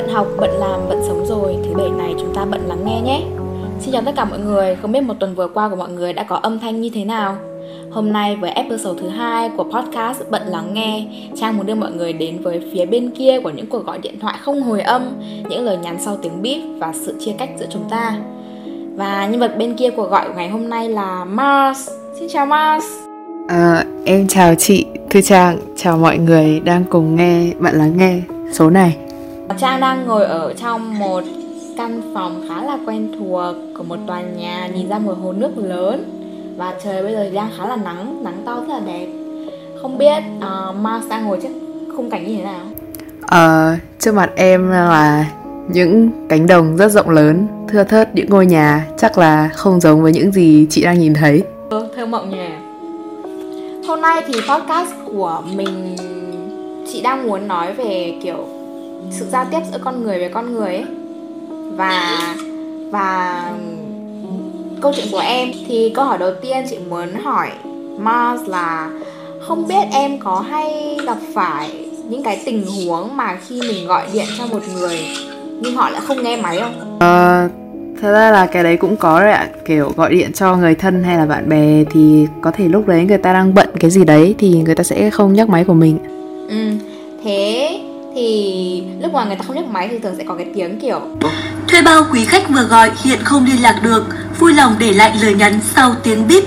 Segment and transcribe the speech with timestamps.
[0.00, 3.00] Bận học, bận làm, bận sống rồi, thứ bảy này chúng ta bận lắng nghe
[3.00, 3.22] nhé.
[3.80, 6.12] Xin chào tất cả mọi người, không biết một tuần vừa qua của mọi người
[6.12, 7.36] đã có âm thanh như thế nào?
[7.90, 11.92] Hôm nay với episode thứ hai của podcast Bận Lắng Nghe, Trang muốn đưa mọi
[11.92, 15.02] người đến với phía bên kia của những cuộc gọi điện thoại không hồi âm,
[15.48, 18.16] những lời nhắn sau tiếng bíp và sự chia cách giữa chúng ta.
[18.96, 21.88] Và nhân vật bên kia cuộc gọi của ngày hôm nay là Mars.
[22.18, 22.84] Xin chào Mars.
[23.48, 28.20] À, em chào chị Thư Trang, chào mọi người đang cùng nghe Bạn Lắng Nghe
[28.52, 28.96] số này
[29.58, 31.24] Trang đang ngồi ở trong một
[31.76, 35.50] căn phòng khá là quen thuộc của một tòa nhà nhìn ra một hồ nước
[35.56, 36.04] lớn
[36.56, 39.06] và trời bây giờ đang khá là nắng, nắng to rất là đẹp.
[39.82, 41.48] Không biết uh, Mars đang ngồi trước
[41.96, 42.60] khung cảnh như thế nào?
[43.26, 45.26] À, trước mặt em là
[45.68, 50.02] những cánh đồng rất rộng lớn, thưa thớt những ngôi nhà chắc là không giống
[50.02, 51.42] với những gì chị đang nhìn thấy.
[51.70, 52.48] Ừ, thơ mộng nhỉ.
[53.88, 55.96] Hôm nay thì podcast của mình
[56.92, 58.46] chị đang muốn nói về kiểu
[59.10, 60.84] sự giao tiếp giữa con người với con người ấy.
[61.76, 62.34] Và
[62.90, 63.42] và
[64.80, 67.48] câu chuyện của em thì câu hỏi đầu tiên chị muốn hỏi
[67.98, 68.90] Mars là
[69.40, 71.70] không biết em có hay gặp phải
[72.08, 74.98] những cái tình huống mà khi mình gọi điện cho một người
[75.60, 76.98] nhưng họ lại không nghe máy không?
[77.00, 77.48] Ờ,
[78.00, 79.48] thật ra là cái đấy cũng có đấy ạ.
[79.64, 83.04] Kiểu gọi điện cho người thân hay là bạn bè thì có thể lúc đấy
[83.04, 85.74] người ta đang bận cái gì đấy thì người ta sẽ không nhắc máy của
[85.74, 85.98] mình.
[86.48, 86.70] Ừ
[87.24, 87.80] thế
[88.14, 91.00] thì lúc mà người ta không nhấc máy thì thường sẽ có cái tiếng kiểu
[91.68, 94.04] Thuê bao quý khách vừa gọi hiện không liên lạc được,
[94.38, 96.44] vui lòng để lại lời nhắn sau tiếng bíp.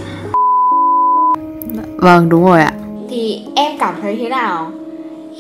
[1.98, 2.74] Vâng đúng rồi ạ.
[3.10, 4.72] Thì em cảm thấy thế nào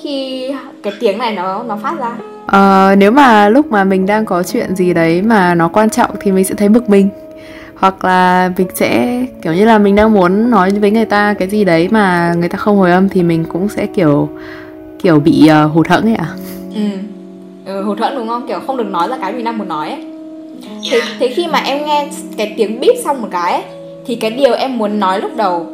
[0.02, 0.48] khi
[0.84, 2.12] cái tiếng này nó nó phát ra?
[2.48, 6.10] Ờ, nếu mà lúc mà mình đang có chuyện gì đấy mà nó quan trọng
[6.22, 7.10] thì mình sẽ thấy bực mình.
[7.76, 11.48] Hoặc là mình sẽ kiểu như là mình đang muốn nói với người ta cái
[11.48, 14.30] gì đấy mà người ta không hồi âm thì mình cũng sẽ kiểu
[15.04, 16.28] kiểu bị uh, hụt hẫng ấy ạ?
[16.76, 16.82] Ừ.
[17.66, 18.48] ừ hụt hẫng đúng không?
[18.48, 20.06] Kiểu không được nói ra cái mình đang muốn nói ấy.
[20.92, 23.64] Thế, thế khi mà em nghe cái tiếng bíp xong một cái ấy,
[24.06, 25.68] thì cái điều em muốn nói lúc đầu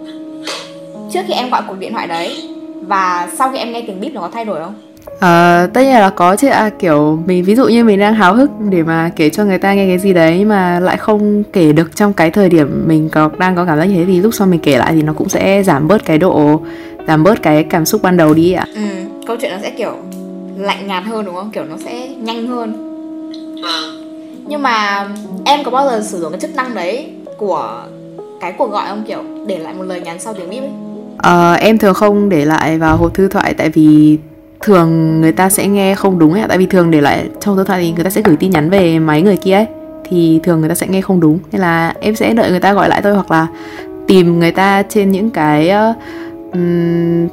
[1.12, 2.44] trước khi em gọi cuộc điện thoại đấy
[2.88, 4.74] và sau khi em nghe tiếng bíp nó có thay đổi không?
[5.20, 8.36] Ờ, tất nhiên là có chứ à, kiểu mình ví dụ như mình đang háo
[8.36, 11.74] hức để mà kể cho người ta nghe cái gì đấy mà lại không kể
[11.74, 14.34] được trong cái thời điểm mình có đang có cảm giác như thế thì lúc
[14.34, 16.62] sau mình kể lại thì nó cũng sẽ giảm bớt cái độ
[17.08, 18.66] giảm bớt cái cảm xúc ban đầu đi ạ.
[18.76, 18.82] ừ
[19.30, 19.92] câu chuyện nó sẽ kiểu
[20.58, 21.52] lạnh nhạt hơn đúng không?
[21.52, 22.74] Kiểu nó sẽ nhanh hơn.
[24.48, 25.08] Nhưng mà
[25.46, 27.86] em có bao giờ sử dụng cái chức năng đấy của
[28.42, 29.04] cái cuộc gọi không?
[29.08, 30.70] Kiểu để lại một lời nhắn sau tiếng bíp ấy.
[31.18, 34.18] Ờ, em thường không để lại vào hộp thư thoại tại vì
[34.62, 37.64] thường người ta sẽ nghe không đúng ấy tại vì thường để lại trong thư
[37.64, 39.66] thoại thì người ta sẽ gửi tin nhắn về máy người kia ấy.
[40.04, 41.40] Thì thường người ta sẽ nghe không đúng.
[41.52, 43.48] Nên là em sẽ đợi người ta gọi lại thôi hoặc là
[44.08, 45.96] tìm người ta trên những cái uh,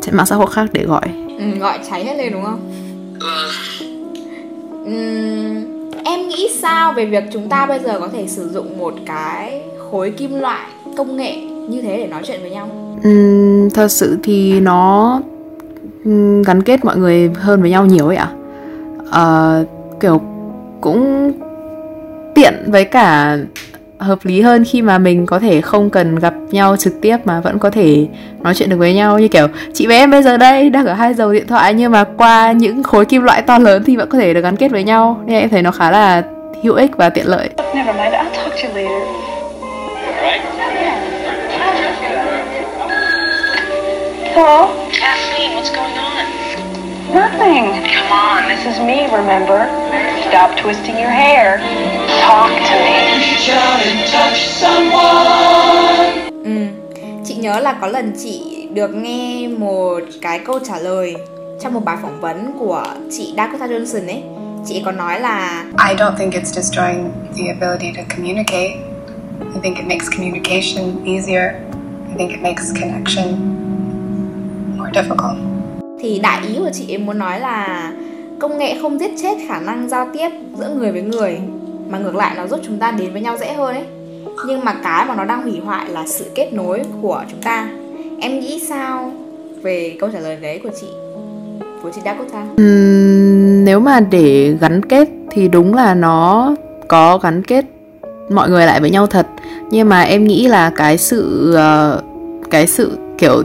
[0.01, 2.61] trên mạng xã hội khác để gọi ừ, gọi cháy hết lên đúng không?
[4.85, 8.95] Ừm, em nghĩ sao về việc chúng ta bây giờ có thể sử dụng một
[9.07, 11.37] cái khối kim loại công nghệ
[11.69, 12.69] như thế để nói chuyện với nhau?
[13.03, 15.21] Ừm, thật sự thì nó
[16.47, 18.31] gắn kết mọi người hơn với nhau nhiều ấy ạ.
[19.11, 19.65] Ờ,
[20.01, 20.21] kiểu
[20.81, 21.33] cũng
[22.35, 23.39] tiện với cả
[23.99, 27.41] hợp lý hơn khi mà mình có thể không cần gặp nhau trực tiếp mà
[27.41, 28.07] vẫn có thể
[28.41, 30.93] nói chuyện được với nhau như kiểu chị với em bây giờ đây đang ở
[30.95, 34.09] hai dầu điện thoại nhưng mà qua những khối kim loại to lớn thì vẫn
[34.09, 36.23] có thể được gắn kết với nhau nên em thấy nó khá là
[36.63, 39.27] hữu ích và tiện lợi Never mind, I'll talk to you later.
[44.35, 44.69] Hello?
[45.01, 46.06] Kathleen, what's going on?
[47.17, 47.65] Nothing.
[47.97, 49.65] Come on, this is me, remember?
[50.29, 51.59] Stop twisting your hair.
[52.21, 52.97] Talk to me.
[56.45, 56.67] ừ.
[57.25, 61.15] chị nhớ là có lần chị được nghe một cái câu trả lời
[61.61, 64.23] trong một bài phỏng vấn của chị Dakota Johnson ấy
[64.67, 68.77] chị có nói là I don't think it's destroying the ability to communicate.
[69.55, 71.53] I think it makes communication easier.
[72.11, 73.27] I think it makes connection
[74.79, 75.56] more difficult
[76.01, 77.93] thì đại ý của chị ấy muốn nói là
[78.39, 80.29] công nghệ không giết chết khả năng giao tiếp
[80.59, 81.39] giữa người với người
[81.91, 83.85] mà ngược lại nó giúp chúng ta đến với nhau dễ hơn ấy.
[84.47, 87.69] Nhưng mà cái mà nó đang hủy hoại là sự kết nối của chúng ta.
[88.21, 89.13] Em nghĩ sao
[89.63, 90.87] về câu trả lời đấy của chị
[91.83, 96.55] của chị Dakota Ừm, nếu mà để gắn kết thì đúng là nó
[96.89, 97.65] có gắn kết
[98.31, 99.27] mọi người lại với nhau thật.
[99.71, 102.05] Nhưng mà em nghĩ là cái sự uh,
[102.51, 103.43] cái sự kiểu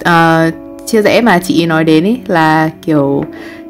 [0.00, 0.54] uh,
[0.90, 3.24] chia rẽ mà chị nói đến ý, là kiểu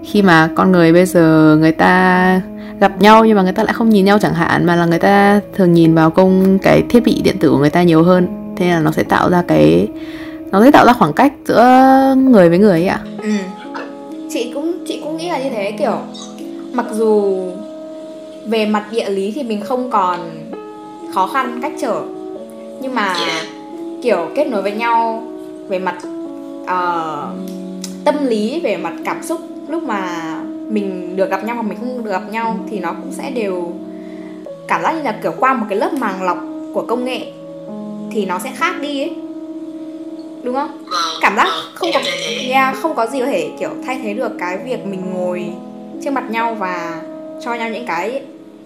[0.05, 2.40] khi mà con người bây giờ người ta
[2.81, 4.99] gặp nhau nhưng mà người ta lại không nhìn nhau chẳng hạn, mà là người
[4.99, 8.26] ta thường nhìn vào công cái thiết bị điện tử của người ta nhiều hơn
[8.56, 9.88] thế là nó sẽ tạo ra cái,
[10.50, 11.64] nó sẽ tạo ra khoảng cách giữa
[12.17, 13.31] người với người ấy ạ ừ.
[14.31, 15.99] chị cũng chị cũng nghĩ là như thế, kiểu
[16.73, 17.38] mặc dù
[18.46, 20.19] về mặt địa lý thì mình không còn
[21.14, 22.00] khó khăn cách trở,
[22.81, 23.14] nhưng mà
[24.02, 25.23] kiểu kết nối với nhau
[25.69, 25.96] về mặt
[26.70, 27.50] uh,
[28.05, 30.34] tâm lý về mặt cảm xúc lúc mà
[30.69, 33.72] mình được gặp nhau hoặc mình không được gặp nhau thì nó cũng sẽ đều
[34.69, 36.38] cảm giác như là kiểu qua một cái lớp màng lọc
[36.75, 37.32] của công nghệ
[38.12, 39.14] thì nó sẽ khác đi ấy.
[40.43, 40.84] Đúng không?
[41.20, 42.00] Cảm giác không có
[42.49, 45.52] yeah, không có gì có thể kiểu thay thế được cái việc mình ngồi
[46.05, 47.02] trước mặt nhau và
[47.44, 48.23] cho nhau những cái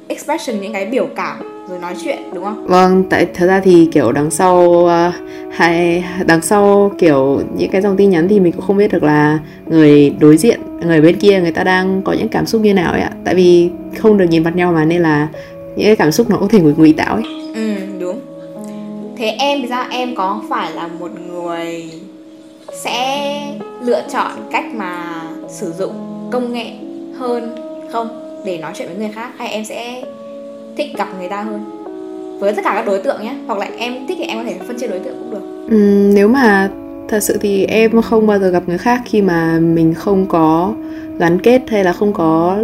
[0.09, 1.37] expression những cái biểu cảm
[1.69, 2.67] rồi nói chuyện đúng không?
[2.67, 5.15] Vâng, tại thật ra thì kiểu đằng sau uh,
[5.53, 9.03] hay đằng sau kiểu những cái dòng tin nhắn thì mình cũng không biết được
[9.03, 12.75] là người đối diện, người bên kia người ta đang có những cảm xúc như
[12.75, 13.11] nào ấy ạ.
[13.25, 15.29] Tại vì không được nhìn mặt nhau mà nên là
[15.77, 17.25] những cái cảm xúc nó có thể ngụy ngụy tạo ấy.
[17.55, 18.21] Ừ, đúng.
[19.17, 19.85] Thế em thì sao?
[19.91, 21.91] Em có phải là một người
[22.73, 23.41] sẽ
[23.83, 25.93] lựa chọn cách mà sử dụng
[26.31, 26.67] công nghệ
[27.19, 27.57] hơn
[27.93, 30.03] không để nói chuyện với người khác hay em sẽ
[30.77, 31.65] thích gặp người ta hơn?
[32.41, 34.57] Với tất cả các đối tượng nhé hoặc là em thích thì em có thể
[34.67, 35.67] phân chia đối tượng cũng được.
[35.71, 35.77] Ừ,
[36.15, 36.71] nếu mà
[37.09, 40.73] thật sự thì em không bao giờ gặp người khác khi mà mình không có
[41.19, 42.59] gắn kết hay là không có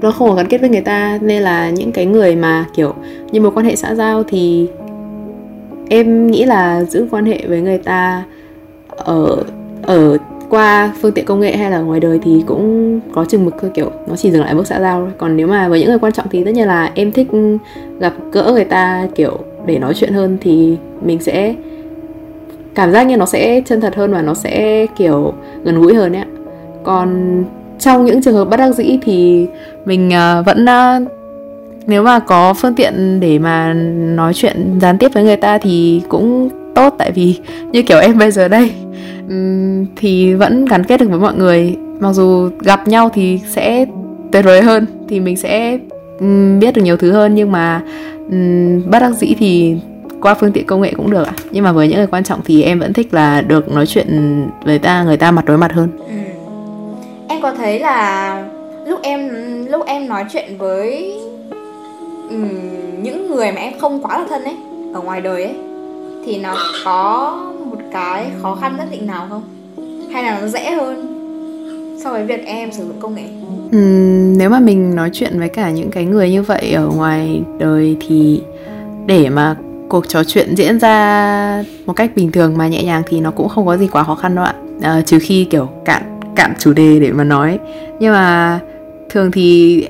[0.00, 1.18] nó không có gắn kết với người ta.
[1.22, 2.94] Nên là những cái người mà kiểu
[3.32, 4.68] như một quan hệ xã giao thì
[5.88, 8.24] em nghĩ là giữ quan hệ với người ta
[8.88, 9.36] ở
[9.82, 10.18] ở
[10.54, 13.70] qua phương tiện công nghệ hay là ngoài đời thì cũng có chừng mực thôi,
[13.74, 15.12] kiểu nó chỉ dừng lại bước xã giao thôi.
[15.18, 17.28] Còn nếu mà với những người quan trọng thì tất nhiên là em thích
[18.00, 21.54] gặp gỡ người ta, kiểu để nói chuyện hơn thì mình sẽ
[22.74, 25.34] cảm giác như nó sẽ chân thật hơn và nó sẽ, kiểu,
[25.64, 26.24] gần gũi hơn ấy
[26.82, 27.44] còn
[27.78, 29.46] trong những trường hợp bất đắc dĩ thì
[29.84, 31.00] mình à, vẫn à,
[31.86, 33.72] nếu mà có phương tiện để mà
[34.16, 36.94] nói chuyện gián tiếp với người ta thì cũng tốt.
[36.98, 37.40] Tại vì
[37.72, 38.70] như kiểu em bây giờ đây
[39.96, 41.76] thì vẫn gắn kết được với mọi người.
[42.00, 43.86] Mặc dù gặp nhau thì sẽ
[44.32, 45.78] tuyệt vời hơn thì mình sẽ
[46.58, 47.34] biết được nhiều thứ hơn.
[47.34, 47.82] Nhưng mà
[48.86, 49.76] bất đắc dĩ thì
[50.20, 51.32] qua phương tiện công nghệ cũng được ạ.
[51.50, 54.08] Nhưng mà với những người quan trọng thì em vẫn thích là được nói chuyện
[54.64, 55.88] với ta người ta mặt đối mặt hơn.
[55.98, 56.14] Ừ.
[57.28, 58.44] em có thấy là
[58.86, 59.30] lúc em
[59.70, 61.12] lúc em nói chuyện với
[62.30, 62.48] um,
[63.02, 64.56] những người mà em không quá là thân ấy
[64.94, 65.54] ở ngoài đời ấy
[66.24, 67.36] thì nó có
[67.70, 69.42] một cái khó khăn nhất định nào không?
[70.12, 71.10] Hay là nó dễ hơn
[72.04, 73.22] so với việc em sử dụng công nghệ?
[73.76, 77.42] Uhm, nếu mà mình nói chuyện với cả những cái người như vậy ở ngoài
[77.58, 78.42] đời thì
[79.06, 79.56] để mà
[79.88, 83.48] cuộc trò chuyện diễn ra một cách bình thường mà nhẹ nhàng thì nó cũng
[83.48, 84.54] không có gì quá khó khăn đâu ạ.
[84.82, 87.58] À, trừ khi kiểu cạn cạn chủ đề để mà nói.
[88.00, 88.60] Nhưng mà
[89.10, 89.86] thường thì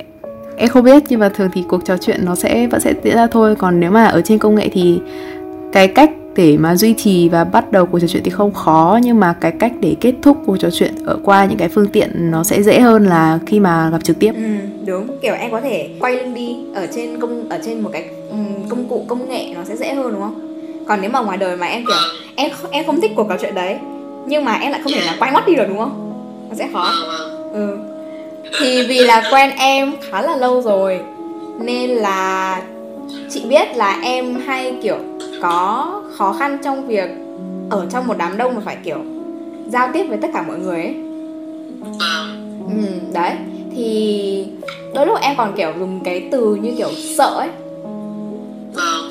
[0.57, 3.17] em không biết nhưng mà thường thì cuộc trò chuyện nó sẽ vẫn sẽ diễn
[3.17, 3.57] ra thôi.
[3.57, 5.01] Còn nếu mà ở trên công nghệ thì
[5.73, 8.99] cái cách để mà duy trì và bắt đầu cuộc trò chuyện thì không khó
[9.03, 11.89] nhưng mà cái cách để kết thúc cuộc trò chuyện ở qua những cái phương
[11.89, 14.33] tiện nó sẽ dễ hơn là khi mà gặp trực tiếp.
[14.35, 14.43] Ừ,
[14.87, 15.07] đúng.
[15.23, 18.37] Kiểu em có thể quay lưng đi ở trên công ở trên một cái ừ,
[18.69, 20.41] công cụ công nghệ nó sẽ dễ hơn đúng không?
[20.89, 21.97] Còn nếu mà ngoài đời mà em kiểu
[22.37, 23.77] em em không thích cuộc trò chuyện đấy
[24.27, 26.13] nhưng mà em lại không thể là quay mắt đi được đúng không?
[26.49, 26.93] Nó sẽ khó.
[27.53, 27.77] Ừ.
[28.59, 31.01] Thì vì là quen em khá là lâu rồi
[31.61, 32.63] nên là
[33.31, 34.97] chị biết là em hay kiểu
[35.43, 37.11] có khó khăn trong việc
[37.71, 38.99] ở trong một đám đông mà phải kiểu
[39.69, 40.97] giao tiếp với tất cả mọi người ấy.
[42.69, 43.33] Ừ, đấy.
[43.77, 44.47] Thì
[44.95, 47.49] đôi lúc em còn kiểu dùng cái từ như kiểu sợ ấy.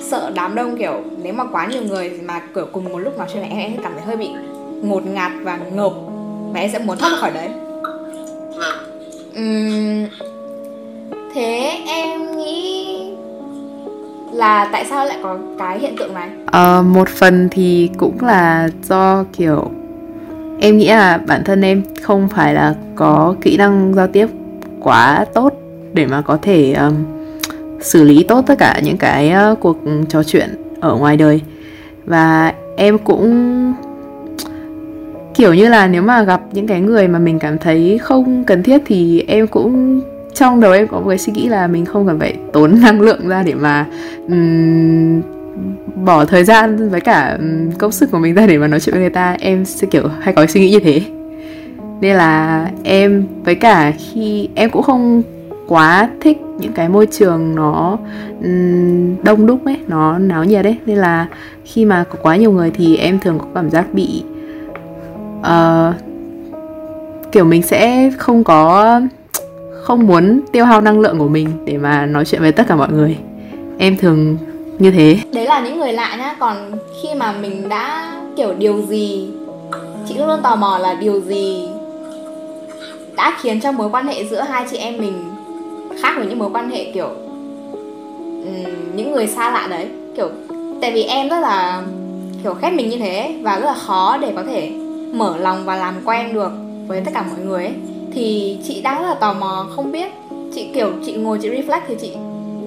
[0.02, 3.28] Sợ đám đông kiểu nếu mà quá nhiều người mà kiểu cùng một lúc nói
[3.34, 4.30] chuyện này em em cảm thấy hơi bị
[4.82, 5.94] ngột ngạt và ngợp.
[6.54, 7.50] Và em sẽ muốn thoát khỏi đấy.
[9.40, 10.08] Uhm,
[11.34, 13.13] thế em nghĩ
[14.34, 16.30] là tại sao lại có cái hiện tượng này?
[16.46, 19.72] À, một phần thì cũng là do kiểu
[20.60, 24.28] em nghĩ là bản thân em không phải là có kỹ năng giao tiếp
[24.80, 25.54] quá tốt
[25.94, 26.94] để mà có thể um,
[27.82, 29.78] xử lý tốt tất cả những cái uh, cuộc
[30.10, 30.50] trò chuyện
[30.80, 31.42] ở ngoài đời.
[32.06, 33.74] Và em cũng
[35.36, 38.64] kiểu như là nếu mà gặp những cái người mà mình cảm thấy không cần
[38.64, 40.02] thiết thì em cũng
[40.34, 43.02] trong đầu em có một cái suy nghĩ là mình không cần phải tốn năng
[43.02, 43.86] lượng ra để mà
[44.28, 45.22] um,
[46.06, 48.94] bỏ thời gian với cả um, công sức của mình ra để mà nói chuyện
[48.94, 49.38] với người ta.
[49.40, 51.02] Em sẽ kiểu hay có suy nghĩ như thế.
[52.02, 55.24] Nên là em với cả khi em cũng không
[55.68, 57.98] quá thích những cái môi trường nó
[58.44, 61.28] um, đông đúc ấy nó náo nhiệt đấy nên là
[61.66, 64.24] khi mà có quá nhiều người thì em thường có cảm giác bị
[65.40, 65.96] uh,
[67.32, 69.02] kiểu mình sẽ không có
[69.84, 72.76] không muốn tiêu hao năng lượng của mình để mà nói chuyện với tất cả
[72.76, 73.18] mọi người.
[73.78, 74.38] Em thường
[74.80, 75.18] như thế.
[75.34, 76.72] Đấy là những người lạ nhá, còn
[77.02, 79.30] khi mà mình đã kiểu điều gì,
[80.08, 81.70] chị luôn tò mò là điều gì
[83.16, 85.14] đã khiến cho mối quan hệ giữa hai chị em mình
[86.02, 87.10] khác với những mối quan hệ kiểu
[88.96, 89.88] những người xa lạ đấy.
[90.18, 90.30] Kiểu,
[90.82, 91.82] tại vì em rất là,
[92.44, 94.72] kiểu, khép mình như thế và rất là khó để có thể
[95.14, 96.52] mở lòng và làm quen được
[96.88, 97.74] với tất cả mọi người ấy
[98.14, 100.12] thì chị đang rất là tò mò không biết
[100.54, 102.12] chị kiểu chị ngồi chị reflect thì chị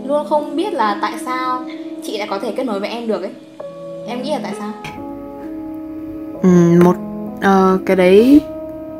[0.06, 1.64] luôn không biết là tại sao
[2.02, 3.30] chị lại có thể kết nối với em được ấy.
[4.06, 4.72] Em nghĩ là tại sao?
[6.42, 6.48] Ừ,
[6.84, 6.96] một
[7.36, 8.40] uh, cái đấy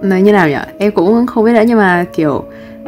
[0.02, 0.56] nói như nào nhỉ?
[0.78, 2.44] Em cũng không biết nữa nhưng mà kiểu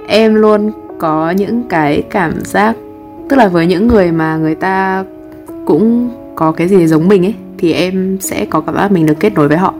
[0.08, 2.76] em luôn có những cái cảm giác
[3.28, 5.04] tức là với những người mà người ta
[5.66, 9.16] cũng có cái gì giống mình ấy thì em sẽ có cảm giác mình được
[9.20, 9.74] kết nối với họ.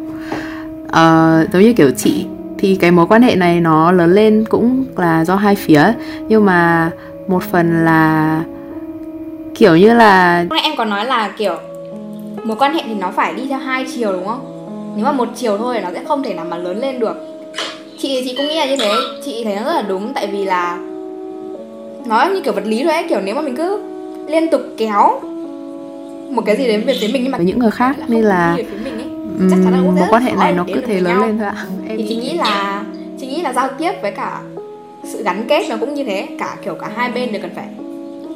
[0.86, 2.26] Uh, giống như kiểu chị
[2.58, 5.92] thì cái mối quan hệ này nó lớn lên cũng là do hai phía
[6.28, 6.90] nhưng mà
[7.26, 8.42] một phần là
[9.54, 11.56] kiểu như là em có nói là kiểu
[12.44, 14.40] mối quan hệ thì nó phải đi theo hai chiều đúng không?
[14.96, 17.16] Nếu mà một chiều thôi thì nó sẽ không thể nào mà lớn lên được.
[17.98, 18.92] Chị chị cũng nghĩ là như thế,
[19.24, 20.78] chị thấy nó rất là đúng tại vì là
[22.06, 23.82] nó như kiểu vật lý thôi ấy, kiểu nếu mà mình cứ
[24.28, 25.20] liên tục kéo
[26.30, 28.56] một cái gì đến về phía mình nhưng mà với những người khác nên là
[28.84, 29.07] mình
[29.50, 31.38] chắc chắn là cũng ừm, sẽ mối quan hệ này nó cứ thế lớn lên
[31.38, 31.66] thôi ạ.
[31.88, 32.84] Em thì chị nghĩ là
[33.20, 34.40] chị nghĩ là giao tiếp với cả
[35.04, 36.26] sự gắn kết nó cũng như thế.
[36.38, 37.66] Cả kiểu cả hai bên đều cần phải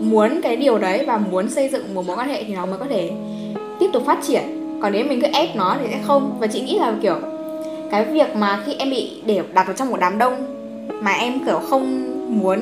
[0.01, 2.79] muốn cái điều đấy và muốn xây dựng một mối quan hệ thì nó mới
[2.79, 3.11] có thể
[3.81, 4.43] tiếp tục phát triển.
[4.83, 6.37] Còn nếu mình cứ ép nó thì sẽ không.
[6.41, 7.17] Và chị nghĩ là kiểu
[7.91, 10.35] cái việc mà khi em bị để đặt vào trong một đám đông
[11.01, 12.59] mà em kiểu không muốn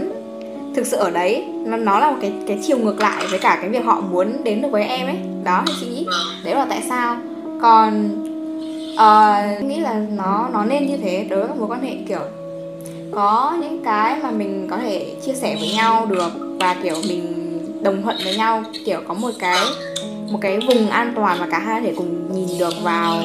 [0.77, 3.59] thực sự ở đấy nó nó là một cái cái chiều ngược lại với cả
[3.61, 5.17] cái việc họ muốn đến được với em ấy.
[5.45, 6.07] Đó thì chị nghĩ
[6.45, 7.17] đấy là tại sao.
[7.63, 8.09] Còn
[9.01, 11.97] ờ, em nghĩ là nó nó nên như thế đối với các mối quan hệ
[12.09, 12.21] kiểu
[13.11, 17.37] có những cái mà mình có thể chia sẻ với nhau được và kiểu mình
[17.83, 19.59] đồng thuận với nhau kiểu có một cái
[20.31, 23.23] một cái vùng an toàn mà cả hai có thể cùng nhìn được vào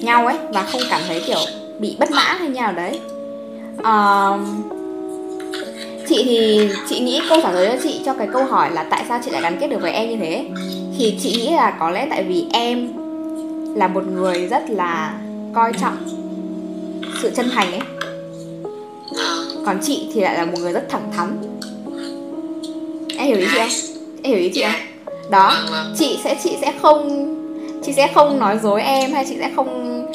[0.00, 1.38] nhau ấy và không cảm thấy kiểu
[1.78, 3.00] bị bất mãn hay nào đấy.
[3.78, 4.40] Uh,
[6.08, 9.04] chị thì chị nghĩ câu trả lời cho chị cho cái câu hỏi là tại
[9.08, 10.44] sao chị lại gắn kết được với em như thế?
[10.98, 12.88] Thì chị nghĩ là có lẽ tại vì em
[13.78, 15.20] là một người rất là
[15.54, 15.96] coi trọng
[17.22, 17.80] sự chân thành ấy.
[19.66, 21.38] Còn chị thì lại là một người rất thẳng thắn.
[23.18, 23.68] Em hiểu ý chị không?
[24.22, 25.12] Em hiểu ý chị không?
[25.30, 25.54] Đó
[25.96, 27.24] chị sẽ chị sẽ không
[27.82, 30.06] chị sẽ không nói dối em hay chị sẽ không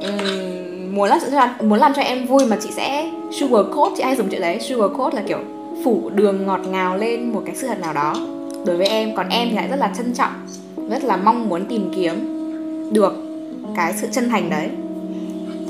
[0.00, 3.10] um, muốn làm cho muốn làm cho em vui mà chị sẽ
[3.40, 5.38] sugar coat chị hay dùng chữ đấy sugar coat là kiểu
[5.84, 8.14] phủ đường ngọt ngào lên một cái sự thật nào đó.
[8.66, 10.32] Đối với em còn em thì lại rất là trân trọng
[10.90, 12.35] rất là mong muốn tìm kiếm
[12.90, 13.14] được
[13.76, 14.68] cái sự chân thành đấy.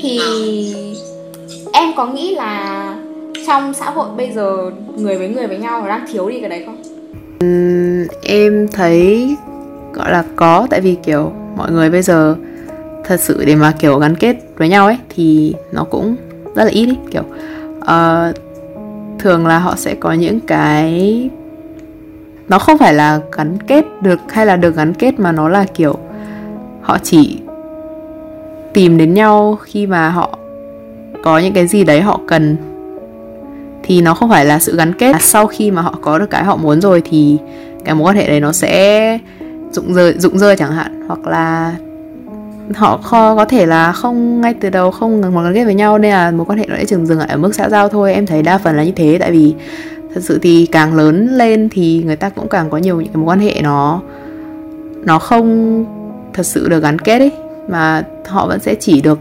[0.01, 0.21] Thì
[1.73, 2.95] em có nghĩ là
[3.47, 6.51] trong xã hội bây giờ người với người với nhau nó đang thiếu đi cái
[6.51, 6.83] đấy không?
[8.23, 9.37] Em thấy
[9.93, 12.37] gọi là có tại vì kiểu mọi người bây giờ
[13.05, 16.17] thật sự để mà kiểu gắn kết với nhau ấy thì nó cũng
[16.55, 17.23] rất là ít ý kiểu
[17.81, 18.33] ờ,
[19.19, 21.31] thường là họ sẽ có những cái
[22.49, 25.65] nó không phải là gắn kết được hay là được gắn kết mà nó là
[25.75, 25.99] kiểu
[26.87, 27.39] họ chỉ
[28.73, 30.39] tìm đến nhau khi mà họ
[31.23, 32.57] có những cái gì đấy họ cần.
[33.83, 35.17] Thì nó không phải là sự gắn kết.
[35.21, 37.39] Sau khi mà họ có được cái họ muốn rồi thì
[37.85, 39.19] cái mối quan hệ đấy nó sẽ
[39.71, 41.07] rụng rơi rụng rơi chẳng hạn.
[41.09, 41.75] Hoặc là
[42.75, 45.99] họ kho, có thể là không, ngay từ đầu không muốn gắn kết với nhau
[45.99, 48.15] nên là mối quan hệ nó sẽ dừng dừng ở mức xã giao thôi.
[48.15, 49.55] Em thấy đa phần là như thế, tại vì
[50.15, 53.17] thật sự thì càng lớn lên thì người ta cũng càng có nhiều những cái
[53.17, 54.01] mối quan hệ nó
[55.05, 55.85] nó không
[56.37, 57.33] thật sự được gắn kết ấy
[57.69, 59.19] mà họ vẫn sẽ chỉ được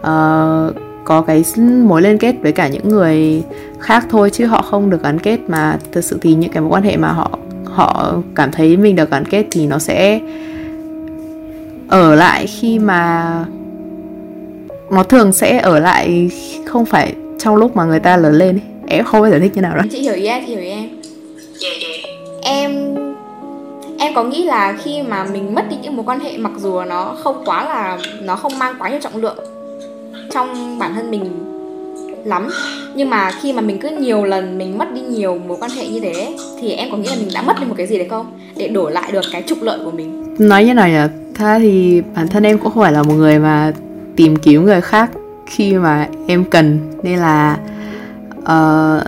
[0.00, 0.74] uh,
[1.04, 3.42] có cái mối liên kết với cả những người
[3.80, 5.38] khác thôi chứ họ không được gắn kết.
[5.48, 8.96] Mà thật sự thì những cái mối quan hệ mà họ họ cảm thấy mình
[8.96, 10.20] được gắn kết thì nó sẽ
[11.88, 13.44] ở lại khi mà
[14.90, 16.30] nó thường sẽ ở lại
[16.66, 18.62] không phải trong lúc mà người ta lớn lên ấy.
[18.86, 20.70] em không bao giờ thích như nào đó chị hiểu ý em chị hiểu ý
[20.70, 20.88] em.
[22.42, 22.93] Em
[24.04, 26.82] em có nghĩ là khi mà mình mất đi những mối quan hệ mặc dù
[26.84, 29.38] nó không quá là nó không mang quá nhiều trọng lượng
[30.30, 31.24] trong bản thân mình
[32.24, 32.48] lắm
[32.94, 35.86] nhưng mà khi mà mình cứ nhiều lần mình mất đi nhiều mối quan hệ
[35.86, 38.08] như thế thì em có nghĩ là mình đã mất đi một cái gì đấy
[38.08, 38.26] không?
[38.56, 40.36] Để đổi lại được cái trục lợi của mình.
[40.38, 43.38] Nói như nào nhỉ tha thì bản thân em cũng không phải là một người
[43.38, 43.72] mà
[44.16, 45.10] tìm kiếm người khác
[45.46, 47.58] khi mà em cần nên là
[48.38, 49.04] uh,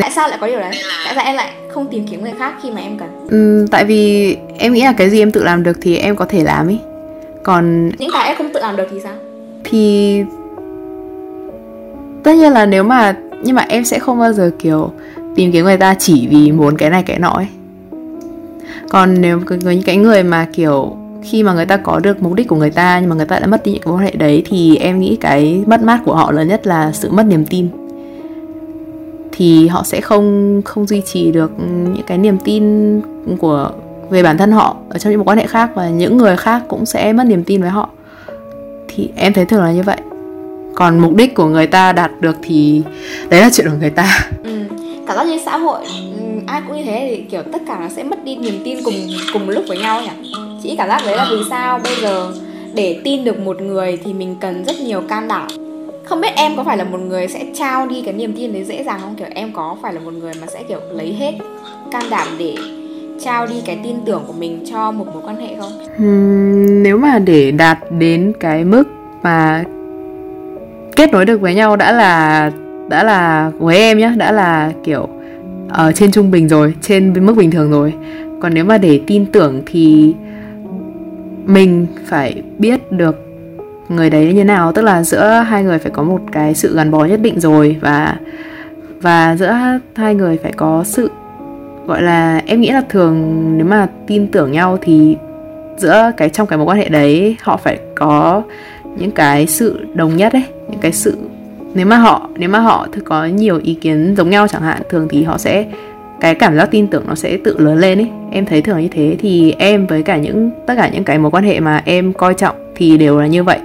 [0.00, 0.72] tại sao lại có điều đấy?
[1.04, 3.08] Tại sao em lại không tìm kiếm người khác khi mà em cần.
[3.30, 6.24] Um, tại vì em nghĩ là cái gì em tự làm được thì em có
[6.24, 6.78] thể làm ấy
[7.42, 9.12] còn những cái em không tự làm được thì sao?
[9.64, 10.22] thì
[12.22, 14.90] tất nhiên là nếu mà nhưng mà em sẽ không bao giờ kiểu
[15.34, 17.46] tìm kiếm người ta chỉ vì muốn cái này cái nọ ấy.
[18.88, 22.48] Còn nếu những cái người mà kiểu khi mà người ta có được mục đích
[22.48, 24.42] của người ta nhưng mà người ta đã mất đi những mối quan hệ đấy
[24.46, 27.68] thì em nghĩ cái mất mát của họ lớn nhất là sự mất niềm tin
[29.36, 31.50] thì họ sẽ không không duy trì được
[31.94, 33.00] những cái niềm tin
[33.38, 33.70] của,
[34.10, 36.62] về bản thân họ ở trong những mối quan hệ khác và những người khác
[36.68, 37.88] cũng sẽ mất niềm tin với họ.
[38.88, 39.96] Thì em thấy thường là như vậy.
[40.74, 42.82] Còn mục đích của người ta đạt được thì
[43.28, 44.28] đấy là chuyện của người ta.
[44.44, 44.50] Ừ.
[45.06, 47.88] cảm giác như xã hội ừ, ai cũng như thế thì, kiểu, tất cả nó
[47.88, 48.94] sẽ mất đi niềm tin cùng
[49.32, 50.32] cùng một lúc với nhau nhỉ?
[50.62, 52.32] Chị cảm giác đấy là vì sao bây giờ
[52.74, 55.46] để tin được một người thì mình cần rất nhiều can đảm
[56.06, 58.64] không biết em có phải là một người sẽ trao đi cái niềm tin đấy
[58.64, 59.14] dễ dàng không?
[59.14, 61.32] Kiểu em có phải là một người mà sẽ kiểu lấy hết
[61.90, 62.54] can đảm để
[63.20, 65.72] trao đi cái tin tưởng của mình cho một mối quan hệ không?
[66.02, 68.84] Uhm, nếu mà để đạt đến cái mức
[69.22, 69.64] mà
[70.96, 72.50] kết nối được với nhau đã là
[72.88, 75.08] đã là với em nhá đã là kiểu
[75.68, 77.94] ở trên trung bình rồi trên mức bình thường rồi.
[78.40, 80.14] Còn nếu mà để tin tưởng thì
[81.46, 83.25] mình phải biết được
[83.88, 84.72] người đấy như nào?
[84.72, 87.76] Tức là giữa hai người phải có một cái sự gắn bó nhất định rồi
[87.80, 88.16] và
[89.00, 89.56] và giữa
[89.94, 91.10] hai người phải có sự,
[91.86, 95.16] gọi là, em nghĩ là thường nếu mà tin tưởng nhau thì
[95.76, 98.42] giữa cái, trong cái mối quan hệ đấy họ phải có
[98.98, 101.16] những cái sự đồng nhất ấy, những cái sự,
[101.74, 105.08] nếu mà họ, nếu mà họ có nhiều ý kiến giống nhau chẳng hạn, thường
[105.10, 105.64] thì họ sẽ,
[106.20, 108.10] cái cảm giác tin tưởng nó sẽ tự lớn lên ấy.
[108.30, 111.30] Em thấy thường như thế thì em với cả những, tất cả những cái mối
[111.30, 113.58] quan hệ mà em coi trọng thì đều là như vậy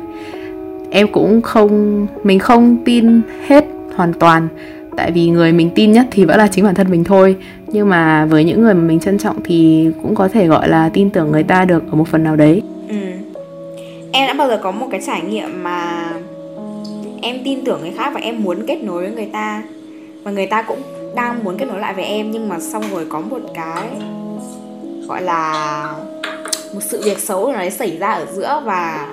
[0.91, 4.47] em cũng không, mình không tin hết hoàn toàn
[4.97, 7.35] tại vì người mình tin nhất thì vẫn là chính bản thân mình thôi
[7.67, 10.89] nhưng mà với những người mà mình trân trọng thì cũng có thể gọi là
[10.93, 12.95] tin tưởng người ta được ở một phần nào đấy ừ.
[14.11, 16.09] em đã bao giờ có một cái trải nghiệm mà
[17.21, 19.63] em tin tưởng người khác và em muốn kết nối với người ta
[20.23, 20.79] và người ta cũng
[21.15, 23.87] đang muốn kết nối lại với em, nhưng mà xong rồi có một cái
[25.07, 25.83] gọi là
[26.73, 29.07] một sự việc xấu nó xảy ra ở giữa và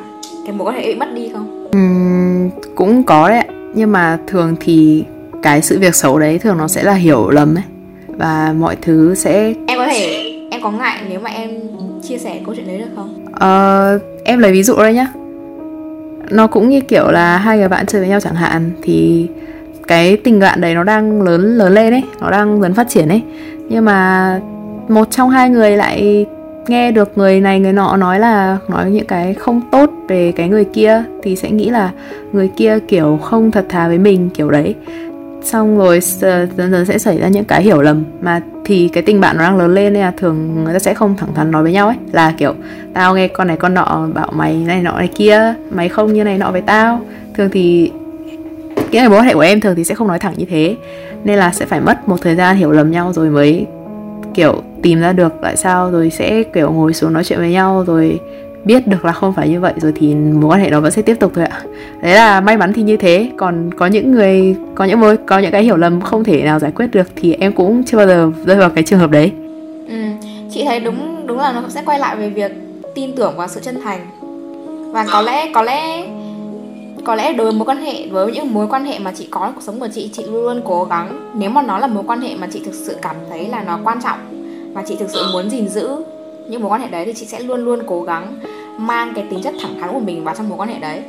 [0.46, 1.57] cái mối quan hệ bị mất đi không?
[1.76, 5.04] Uhm, cũng có đấy nhưng mà thường thì
[5.42, 7.64] cái sự việc xấu đấy thường nó sẽ là hiểu lầm ấy.
[8.08, 11.50] Và mọi thứ sẽ em có thể em có ngại nếu mà em
[12.02, 13.26] chia sẻ câu chuyện đấy được không?
[13.32, 15.06] Ờ, em lấy ví dụ đây nhá.
[16.30, 19.28] Nó cũng như kiểu là hai người bạn chơi với nhau chẳng hạn thì
[19.86, 23.08] cái tình bạn đấy nó đang lớn lớn lên ấy nó đang dần phát triển
[23.08, 23.22] ấy.
[23.68, 24.40] Nhưng mà
[24.88, 26.26] một trong hai người lại
[26.70, 30.48] nghe được người này, người nọ nói là, nói những cái không tốt về cái
[30.48, 31.90] người kia thì sẽ nghĩ là
[32.32, 34.74] người kia kiểu không thật thà với mình, kiểu đấy.
[35.42, 38.04] Xong rồi ờ, dần dần sẽ xảy ra những cái hiểu lầm.
[38.20, 40.94] Mà thì cái tình bạn nó đang lớn lên nên là thường người ta sẽ
[40.94, 41.96] không thẳng thắn nói với nhau ấy.
[42.12, 42.54] Là kiểu,
[42.94, 46.24] tao nghe con này con nọ bảo mày này nọ này kia, mày không như
[46.24, 47.00] này nọ với tao.
[47.34, 47.92] Thường thì
[48.92, 50.76] cái này mối quan hệ của em thường thì sẽ không nói thẳng như thế.
[51.24, 53.66] Nên là sẽ phải mất một thời gian hiểu lầm nhau rồi mới
[54.38, 57.84] kiểu tìm ra được tại sao rồi sẽ kiểu ngồi xuống nói chuyện với nhau
[57.86, 58.20] rồi
[58.64, 61.02] biết được là không phải như vậy rồi thì mối quan hệ đó vẫn sẽ
[61.02, 61.62] tiếp tục thôi ạ.
[62.02, 63.30] Đấy là may mắn thì như thế.
[63.36, 66.58] Còn có những người có những mối có những cái hiểu lầm không thể nào
[66.58, 69.32] giải quyết được thì em cũng chưa bao giờ rơi vào cái trường hợp đấy.
[69.88, 69.96] Ừ,
[70.50, 72.52] chị thấy đúng đúng là nó sẽ quay lại về việc
[72.94, 74.06] tin tưởng và sự chân thành.
[74.92, 76.04] Và có lẽ có lẽ
[77.08, 79.40] có lẽ đối với mối quan hệ với những mối quan hệ mà chị có
[79.40, 81.32] trong cuộc sống của chị chị luôn luôn cố gắng.
[81.34, 83.78] Nếu mà nó là mối quan hệ mà chị thực sự cảm thấy là nó
[83.84, 84.18] quan trọng
[84.74, 85.88] và chị thực sự muốn gìn giữ
[86.48, 88.34] những mối quan hệ đấy thì chị sẽ luôn luôn cố gắng
[88.78, 91.02] mang cái tính chất thẳng thắn của mình vào trong mối quan hệ đấy.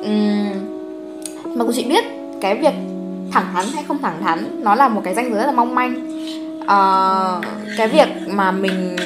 [0.00, 2.04] Uhm, mà chị biết
[2.40, 2.74] cái việc
[3.32, 5.74] thẳng thắn hay không thẳng thắn nó là một cái danh giới rất là mong
[5.74, 5.94] manh.
[6.60, 7.44] Uh,
[7.76, 8.96] cái việc mà mình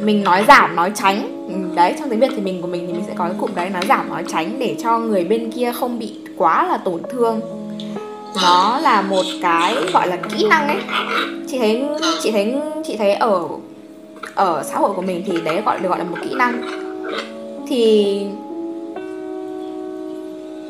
[0.00, 1.40] mình nói giảm nói tránh
[1.74, 2.89] đấy trong tiếng việt thì mình của mình
[3.20, 6.12] có cái cụm đấy nó giảm nó tránh để cho người bên kia không bị
[6.36, 7.40] quá là tổn thương.
[8.42, 10.76] Nó là một cái gọi là kỹ năng ấy.
[11.48, 11.82] Chị thấy
[12.22, 12.54] chị thấy
[12.84, 13.48] chị thấy ở
[14.34, 16.62] ở xã hội của mình thì đấy gọi được gọi là một kỹ năng.
[17.68, 18.20] Thì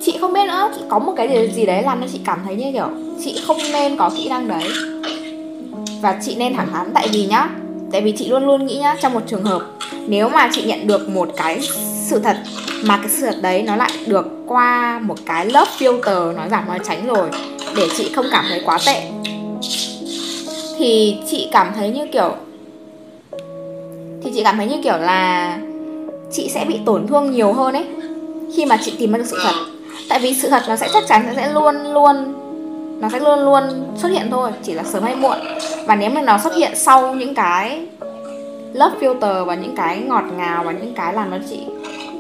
[0.03, 2.39] chị không biết nữa chị có một cái gì, gì đấy làm cho chị cảm
[2.45, 2.89] thấy như kiểu
[3.25, 4.69] chị không nên có kỹ năng đấy.
[6.03, 7.49] Và chị nên thẳng thắn tại vì nhá
[7.93, 9.63] tại vì chị luôn luôn nghĩ nhá trong một trường hợp
[10.07, 11.61] nếu mà chị nhận được một cái
[12.11, 12.37] sự thật.
[12.85, 16.69] Mà cái sự thật đấy nó lại được qua một cái lớp filter nói giảm
[16.69, 17.29] nói tránh rồi,
[17.77, 19.03] để chị không cảm thấy quá tệ.
[20.79, 22.35] Thì chị cảm thấy như kiểu,
[24.23, 25.59] thì chị cảm thấy như kiểu là
[26.33, 27.87] chị sẽ bị tổn thương nhiều hơn ấy,
[28.57, 29.55] khi mà chị tìm ra được sự thật.
[30.09, 32.35] Tại vì sự thật nó sẽ chắc chắn, nó sẽ luôn luôn,
[33.01, 33.63] nó sẽ luôn luôn
[33.97, 35.39] xuất hiện thôi, chỉ là sớm hay muộn.
[35.87, 37.87] Và nếu mà nó xuất hiện sau những cái
[38.73, 41.61] lớp filter và những cái ngọt ngào và những cái làm nó chị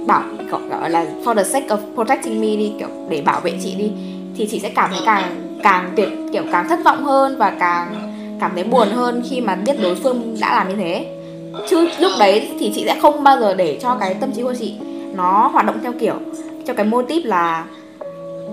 [0.06, 0.22] bảo
[0.70, 3.90] gọi là for the sake of protecting me đi kiểu để bảo vệ chị đi
[4.36, 8.10] thì chị sẽ cảm thấy càng càng tuyệt kiểu càng thất vọng hơn và càng
[8.40, 11.16] cảm thấy buồn hơn khi mà biết đối phương đã làm như thế.
[11.68, 14.54] Chứ lúc đấy thì chị sẽ không bao giờ để cho cái tâm trí của
[14.58, 14.74] chị
[15.14, 16.14] nó hoạt động theo kiểu
[16.66, 17.64] cho cái mô típ là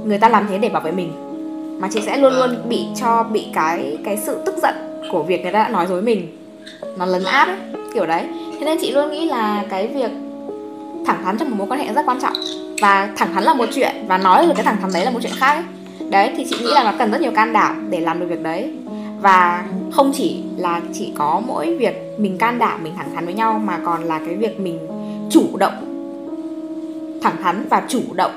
[0.06, 1.12] người ta làm thế để bảo vệ mình.
[1.80, 4.76] Mà chị sẽ luôn luôn bị cho bị cái cái sự tức giận
[5.12, 6.38] của việc người ta đã nói dối mình.
[6.98, 7.58] Nó lấn áp ấy,
[7.94, 8.24] kiểu đấy.
[8.60, 10.12] Thế nên chị luôn nghĩ là cái việc
[11.08, 12.34] thẳng thắn trong một mối quan hệ rất quan trọng
[12.82, 15.20] và thẳng thắn là một chuyện và nói được cái thẳng thắn đấy là một
[15.24, 15.64] chuyện khác ấy.
[16.10, 18.42] đấy thì chị nghĩ là nó cần rất nhiều can đảm để làm được việc
[18.44, 18.74] đấy
[19.22, 23.34] và không chỉ là chỉ có mỗi việc mình can đảm mình thẳng thắn với
[23.34, 24.80] nhau mà còn là cái việc mình
[25.30, 25.74] chủ động
[27.22, 28.32] thẳng thắn và chủ động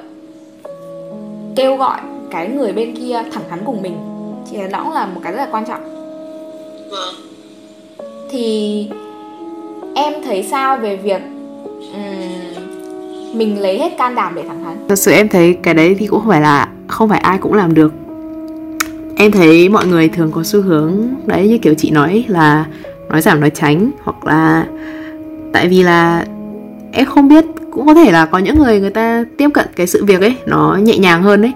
[1.56, 3.96] kêu gọi cái người bên kia thẳng thắn cùng mình
[4.50, 5.80] chị thấy đó cũng là một cái rất là quan trọng
[6.90, 7.14] Vâng.
[8.30, 8.88] thì
[9.94, 11.22] em thấy sao về việc
[11.92, 12.49] ừm,
[13.34, 14.76] mình lấy hết can đảm để thẳng thắn.
[14.88, 17.54] Thật sự em thấy cái đấy thì cũng không phải là, không phải ai cũng
[17.54, 17.92] làm được.
[19.16, 22.66] Em thấy mọi người thường có xu hướng, đấy như kiểu chị nói, là
[23.08, 24.66] nói giảm nói tránh, hoặc là
[25.52, 26.24] tại vì là
[26.92, 29.86] em không biết, cũng có thể là có những người người ta tiếp cận cái
[29.86, 31.52] sự việc ấy, nó nhẹ nhàng hơn ấy.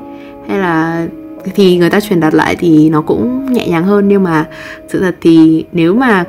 [0.49, 1.07] Hay là
[1.55, 4.47] thì người ta truyền đạt lại thì nó cũng nhẹ nhàng hơn, nhưng mà
[4.89, 6.25] sự thật thì nếu mà,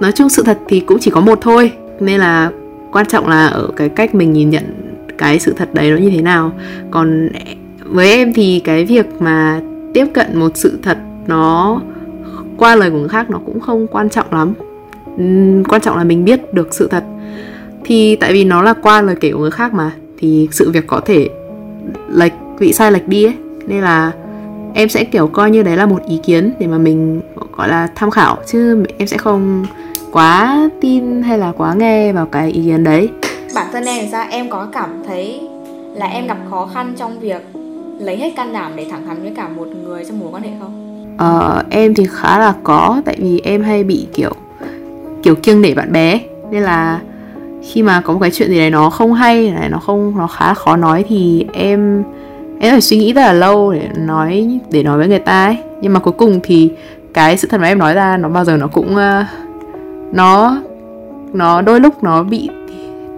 [0.00, 1.72] nói chung sự thật thì cũng chỉ có một thôi.
[2.00, 2.50] Nên là
[2.92, 4.64] quan trọng là ở cái cách mình nhìn nhận
[5.18, 6.52] cái sự thật đấy nó như thế nào.
[6.90, 7.28] Còn
[7.84, 9.60] với em thì cái việc mà
[9.94, 11.80] tiếp cận một sự thật nó
[12.56, 14.52] qua lời của người khác nó cũng không quan trọng lắm.
[15.68, 17.04] Quan trọng là mình biết được sự thật.
[17.84, 20.86] Thì tại vì nó là qua lời kể của người khác mà, thì sự việc
[20.86, 21.28] có thể
[22.10, 23.34] lệch bị sai lệch đi ấy.
[23.66, 24.12] Nên là
[24.74, 27.20] em sẽ, kiểu, coi như đấy là một ý kiến để mà mình,
[27.56, 29.66] gọi là, tham khảo, chứ em sẽ không
[30.12, 33.08] quá tin hay là quá nghe vào cái ý kiến đấy?
[33.54, 34.26] Bản thân em sao?
[34.30, 35.40] Em có cảm thấy
[35.94, 37.42] là em gặp khó khăn trong việc
[38.00, 40.50] lấy hết can đảm để thẳng thắn với cả một người trong mối quan hệ
[40.60, 40.86] không?
[41.18, 44.32] Ờ, em thì khá là có tại vì em hay bị kiểu
[45.22, 46.20] kiểu kiêng nể bạn bè
[46.50, 47.00] nên là
[47.62, 50.26] khi mà có một cái chuyện gì đấy nó không hay này nó không nó
[50.26, 52.02] khá là khó nói thì em
[52.60, 55.56] em phải suy nghĩ rất là lâu để nói để nói với người ta ấy.
[55.80, 56.70] Nhưng mà cuối cùng thì
[57.14, 59.24] cái sự thật mà em nói ra nó bao giờ nó cũng ờ,
[60.12, 60.62] nó
[61.32, 62.50] nó đôi lúc nó bị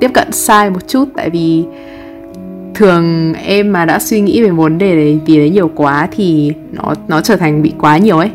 [0.01, 1.65] tiếp cận sai một chút tại vì
[2.75, 6.53] thường em mà đã suy nghĩ về vấn đề đấy vì đấy nhiều quá thì
[6.73, 8.31] nó nó trở thành bị quá nhiều ấy.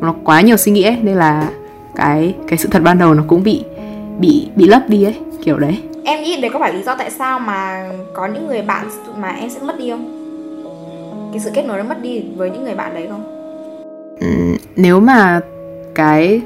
[0.00, 1.48] Nó quá nhiều suy nghĩ ấy nên là
[1.96, 3.64] cái cái sự thật ban đầu nó cũng bị
[4.18, 5.78] bị bị lấp đi ấy kiểu đấy.
[6.04, 8.86] Em nghĩ đấy có phải lý do tại sao mà có những người bạn
[9.20, 10.16] mà em sẽ mất đi không?
[11.32, 13.24] Cái sự kết nối nó mất đi với những người bạn đấy không?
[14.20, 15.40] Ừm, nếu mà
[15.94, 16.40] cái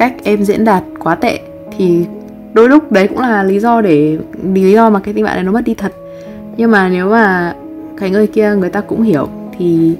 [0.00, 1.40] cách em diễn đạt quá tệ
[1.78, 2.04] thì
[2.52, 4.18] đôi lúc đấy cũng là lý do để
[4.54, 5.92] lý do mà cái tình bạn này nó mất đi thật.
[6.56, 7.54] Nhưng mà nếu mà
[7.96, 9.96] cái người kia, người ta cũng hiểu thì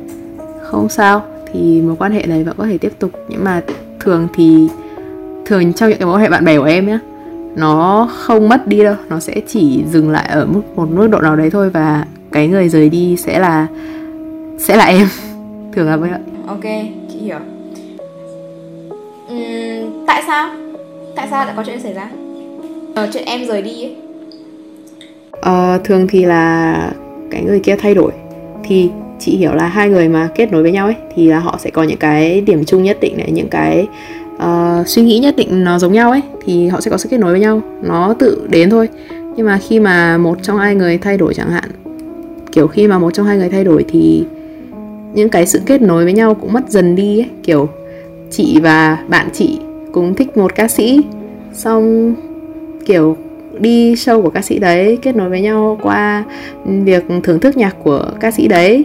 [0.63, 3.11] không sao, thì mối quan hệ này vẫn có thể tiếp tục.
[3.29, 3.63] Nhưng mà
[4.01, 4.69] thường thì,
[5.47, 6.99] thường trong những cái mối quan hệ bạn bè của em nhé
[7.57, 11.21] nó không mất đi đâu, nó sẽ chỉ dừng lại ở mức, một mức độ
[11.21, 13.67] nào đấy thôi và cái người rời đi sẽ là
[14.59, 15.09] sẽ là em.
[15.73, 16.11] Thường là vậy
[16.47, 16.65] ok,
[17.13, 17.39] chị hiểu
[20.11, 20.51] tại sao?
[21.17, 22.11] Tại sao lại có chuyện xảy ra?
[22.95, 23.97] Ờ, chuyện em rời đi ấy.
[25.31, 26.93] Ờ, thường thì là
[27.31, 28.13] cái người kia thay đổi.
[28.65, 31.59] Thì chị hiểu là hai người mà kết nối với nhau ấy thì là họ
[31.61, 33.87] sẽ có những cái điểm chung nhất định này những cái
[34.37, 37.19] uh, suy nghĩ nhất định nó giống nhau ấy thì họ sẽ có sự kết
[37.19, 37.63] nối với nhau.
[37.83, 38.89] Nó tự đến thôi.
[39.37, 41.71] Nhưng mà khi mà một trong hai người thay đổi chẳng hạn
[42.53, 44.25] kiểu khi mà một trong hai người thay đổi thì
[45.15, 47.29] những cái sự kết nối với nhau cũng mất dần đi ấy.
[47.43, 47.69] Kiểu
[48.31, 49.59] chị và bạn chị
[49.93, 51.01] cũng thích một ca sĩ.
[51.53, 52.15] Xong
[52.87, 53.17] kiểu
[53.59, 56.25] đi show của ca sĩ đấy kết nối với nhau qua
[56.65, 58.85] việc thưởng thức nhạc của ca sĩ đấy.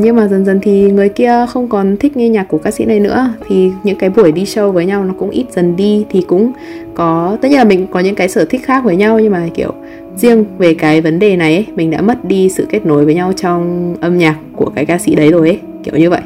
[0.00, 2.84] Nhưng mà dần dần thì người kia không còn thích nghe nhạc của ca sĩ
[2.84, 3.34] này nữa.
[3.48, 6.52] Thì những cái buổi đi show với nhau nó cũng ít dần đi thì cũng
[6.94, 9.48] có tất nhiên là mình có những cái sở thích khác với nhau nhưng mà
[9.54, 9.72] kiểu
[10.16, 13.14] riêng về cái vấn đề này ấy, mình đã mất đi sự kết nối với
[13.14, 16.20] nhau trong âm nhạc của cái ca sĩ đấy rồi ấy kiểu như vậy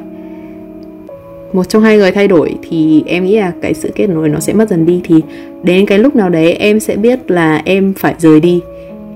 [1.53, 4.41] một trong hai người thay đổi thì em nghĩ là cái sự kết nối nó
[4.41, 5.23] sẽ mất dần đi thì
[5.62, 8.61] đến cái lúc nào đấy em sẽ biết là em phải rời đi,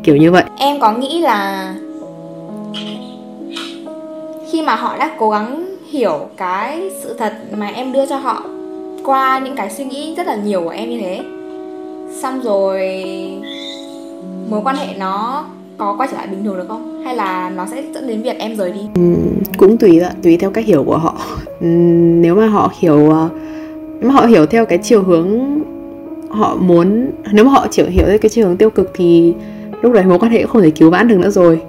[0.03, 0.44] kiểu như vậy.
[0.59, 1.75] Em có nghĩ là
[4.51, 8.44] khi mà họ đã cố gắng hiểu cái sự thật mà em đưa cho họ
[9.05, 11.20] qua những cái suy nghĩ rất là nhiều của em như thế,
[12.22, 13.03] xong rồi
[14.51, 15.44] mối quan hệ nó
[15.79, 17.03] có quay trở lại bình thường được không?
[17.05, 18.81] Hay là nó sẽ dẫn đến việc em rời đi?
[18.95, 19.15] Ừ,
[19.59, 21.15] cũng tùy ạ tùy theo cách hiểu của họ.
[21.61, 21.67] Ừ,
[22.21, 22.99] nếu mà họ hiểu
[24.01, 25.61] nếu mà họ hiểu theo cái chiều hướng
[26.29, 29.35] họ muốn nếu mà họ chỉ hiểu theo cái chiều hướng tiêu cực thì
[29.83, 31.61] lúc đấy mối quan hệ cũng không thể cứu vãn được nữa rồi.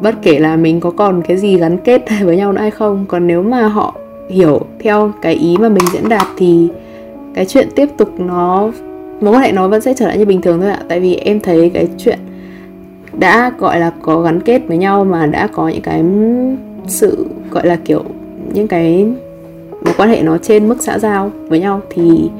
[0.00, 3.04] Bất kể là mình có còn cái gì gắn kết với nhau nữa hay không
[3.08, 3.94] còn nếu mà họ
[4.28, 6.68] hiểu theo cái ý mà mình diễn đạt thì
[7.34, 8.70] cái chuyện tiếp tục nó
[9.20, 10.80] mối quan hệ nó vẫn sẽ trở lại như bình thường thôi ạ.
[10.88, 12.18] Tại vì em thấy cái chuyện
[13.18, 16.04] đã, gọi là, có gắn kết với nhau mà đã có những cái
[16.86, 18.04] sự, gọi là, kiểu,
[18.52, 19.06] những cái
[19.84, 22.30] mối quan hệ nó trên mức xã giao với nhau thì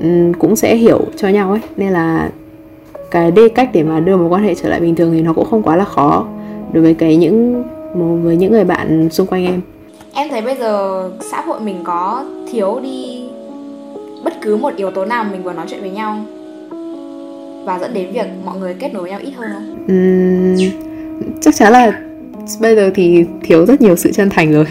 [0.00, 1.60] ừ, cũng sẽ hiểu cho nhau ấy.
[1.76, 2.30] Nên là
[3.10, 5.32] cái đê cách để mà đưa mối quan hệ trở lại bình thường thì nó
[5.32, 6.26] cũng không quá là khó
[6.72, 7.64] đối với cái những
[8.22, 9.60] với những người bạn xung quanh em.
[10.14, 13.22] Em thấy bây giờ xã hội mình có thiếu đi
[14.24, 16.16] bất cứ một yếu tố nào mình vừa nói chuyện với nhau
[17.66, 19.74] và dẫn đến việc mọi người kết nối với nhau ít hơn không?
[19.84, 20.56] Uhm,
[21.40, 22.00] chắc chắn là
[22.60, 24.66] bây giờ thì thiếu rất nhiều sự chân thành rồi.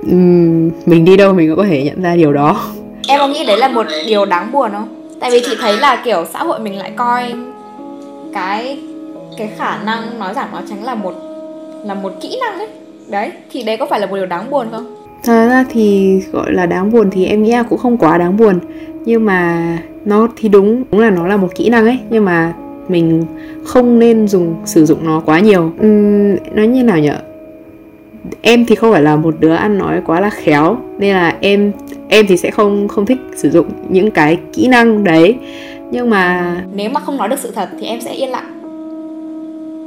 [0.00, 2.72] Uhm, mình đi đâu mình cũng có thể nhận ra điều đó.
[3.08, 4.88] Em có nghĩ đấy là một điều đáng buồn không?
[5.20, 7.34] Tại vì chị thấy là kiểu xã hội mình lại coi
[8.34, 8.78] cái
[9.38, 11.14] cái khả năng nói giảm nói tránh là một
[11.84, 12.68] là một kỹ năng đấy.
[13.08, 14.94] Đấy, thì đấy có phải là một điều đáng buồn không?
[15.24, 18.36] Thật ra thì gọi là đáng buồn thì em nghĩ là cũng không quá đáng
[18.36, 18.60] buồn
[19.08, 22.54] nhưng mà nó thì đúng đúng là nó là một kỹ năng ấy Nhưng mà
[22.88, 23.24] mình
[23.64, 25.62] không nên dùng sử dụng nó quá nhiều.
[25.62, 27.18] Uhm, Nói như nào nhở?
[28.42, 31.72] Em thì không phải là một đứa ăn nói quá là khéo Nên là em
[32.08, 35.36] em thì sẽ không không thích sử dụng những cái kỹ năng đấy.
[35.90, 38.58] Nhưng mà Nếu mà không nói được sự thật thì em sẽ yên lặng.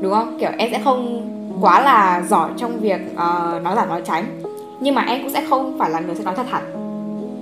[0.02, 0.38] Đúng không?
[0.40, 1.22] Kiểu em sẽ không
[1.62, 4.26] quá là giỏi trong việc uh, nói giả nói tránh.
[4.80, 6.64] Nhưng mà em cũng sẽ không phải là người sẽ nói thật hẳn.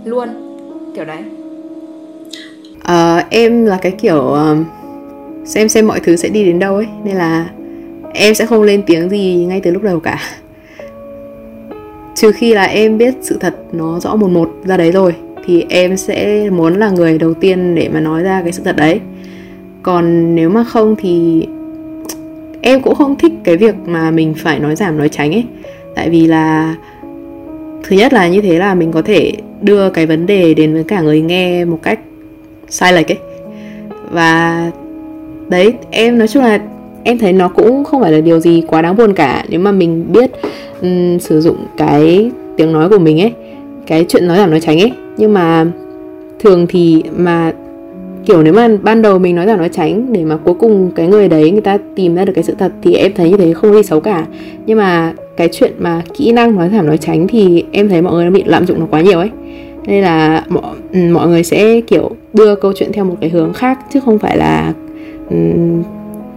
[0.05, 0.29] Luôn.
[0.95, 1.19] Kiểu đấy
[2.89, 4.57] uh, em là cái kiểu uh,
[5.45, 7.49] xem xem mọi thứ sẽ đi đến đâu ấy nên là
[8.13, 10.19] em sẽ không lên tiếng gì ngay từ lúc đầu cả.
[12.15, 15.65] Trừ khi là em biết sự thật nó rõ một một ra đấy rồi thì
[15.69, 18.99] em sẽ muốn là người đầu tiên để mà nói ra cái sự thật đấy.
[19.83, 21.45] Còn nếu mà không thì
[22.61, 25.45] em cũng không thích cái việc mà mình phải nói giảm nói tránh ấy.
[25.95, 26.75] Tại vì là
[27.83, 30.83] thứ nhất là như thế là mình có thể đưa cái vấn đề đến với
[30.83, 31.99] cả người nghe một cách
[32.69, 33.17] sai lệch ấy.
[34.11, 34.71] Và
[35.49, 36.59] đấy em nói chung là
[37.03, 39.45] em thấy nó cũng không phải là điều gì quá đáng buồn cả.
[39.49, 40.31] Nếu mà mình biết
[40.81, 43.33] um, sử dụng cái tiếng nói của mình ấy
[43.87, 44.91] cái chuyện nói giảm nói tránh ấy.
[45.17, 45.65] Nhưng mà
[46.39, 47.53] thường thì mà
[48.25, 51.07] kiểu nếu mà ban đầu mình nói giảm nói tránh để mà cuối cùng cái
[51.07, 53.53] người đấy người ta tìm ra được cái sự thật thì em thấy như thế
[53.53, 54.25] không có gì xấu cả.
[54.65, 58.13] Nhưng mà cái chuyện mà kỹ năng nói giảm nói tránh thì em thấy mọi
[58.13, 59.29] người bị lạm dụng nó quá nhiều ấy
[59.89, 63.53] nên là mọi, ừ, mọi người sẽ kiểu đưa câu chuyện theo một cái hướng
[63.53, 64.73] khác chứ không phải là
[65.29, 65.83] um,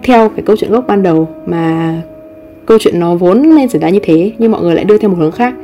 [0.02, 1.94] theo cái câu chuyện gốc ban đầu mà
[2.66, 5.10] câu chuyện nó vốn nên xảy ra như thế nhưng mọi người lại đưa theo
[5.10, 5.54] một hướng khác.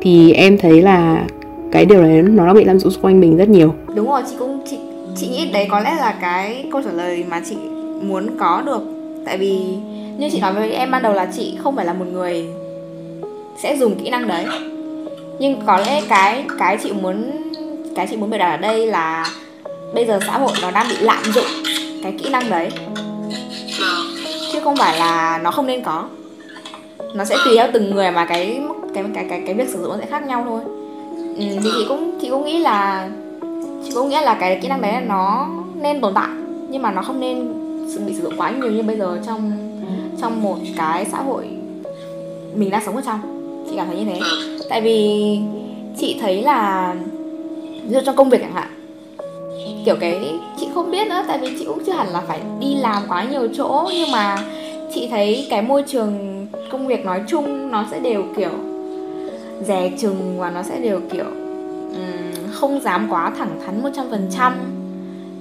[0.00, 1.26] Thì em thấy là
[1.72, 3.74] cái điều đấy nó đã bị lạm dụng xung quanh mình rất nhiều.
[3.94, 4.76] Đúng rồi chị cũng chị
[5.16, 7.56] chị nghĩ đấy có lẽ là cái câu trả lời mà chị
[8.02, 8.82] muốn có được.
[9.24, 9.58] Tại vì
[10.18, 12.44] như chị nói với em ban đầu là chị không phải là một người
[13.62, 14.44] sẽ dùng kỹ năng đấy
[15.38, 17.30] nhưng có lẽ cái cái chị muốn
[17.96, 19.26] cái chị muốn biểu đạt ở đây là
[19.94, 21.46] bây giờ xã hội nó đang bị lạm dụng
[22.02, 22.70] cái kỹ năng đấy.
[24.52, 26.08] Chứ không phải là nó không nên có.
[27.14, 28.60] Nó sẽ tùy theo từng người mà cái
[28.94, 30.60] cái cái cái cái việc sử dụng nó sẽ khác nhau thôi.
[31.16, 33.08] Ừ, thì chị cũng chị cũng nghĩ là
[33.84, 36.28] chị cũng nghĩ là cái kỹ năng đấy nó nên tồn tại
[36.68, 37.52] nhưng mà nó không nên
[38.06, 39.52] bị sử dụng quá nhiều như bây giờ trong
[40.20, 41.48] trong một cái xã hội
[42.54, 43.37] mình đang sống ở trong
[43.70, 44.20] chị cảm thấy như thế.
[44.68, 45.38] Tại vì
[45.98, 46.94] chị thấy là
[47.84, 48.68] ví dụ trong công việc chẳng hạn
[49.84, 52.74] kiểu cái chị không biết nữa tại vì chị cũng chưa hẳn là phải đi
[52.74, 54.38] làm quá nhiều chỗ nhưng mà
[54.94, 58.50] chị thấy cái môi trường công việc nói chung nó sẽ đều kiểu
[59.66, 61.24] dè chừng và nó sẽ đều kiểu
[61.90, 64.54] um, không dám quá thẳng thắn một trăm phần trăm.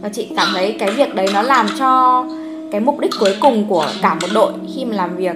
[0.01, 2.25] Và chị cảm thấy cái việc đấy nó làm cho
[2.71, 5.35] cái mục đích cuối cùng của cả một đội khi mà làm việc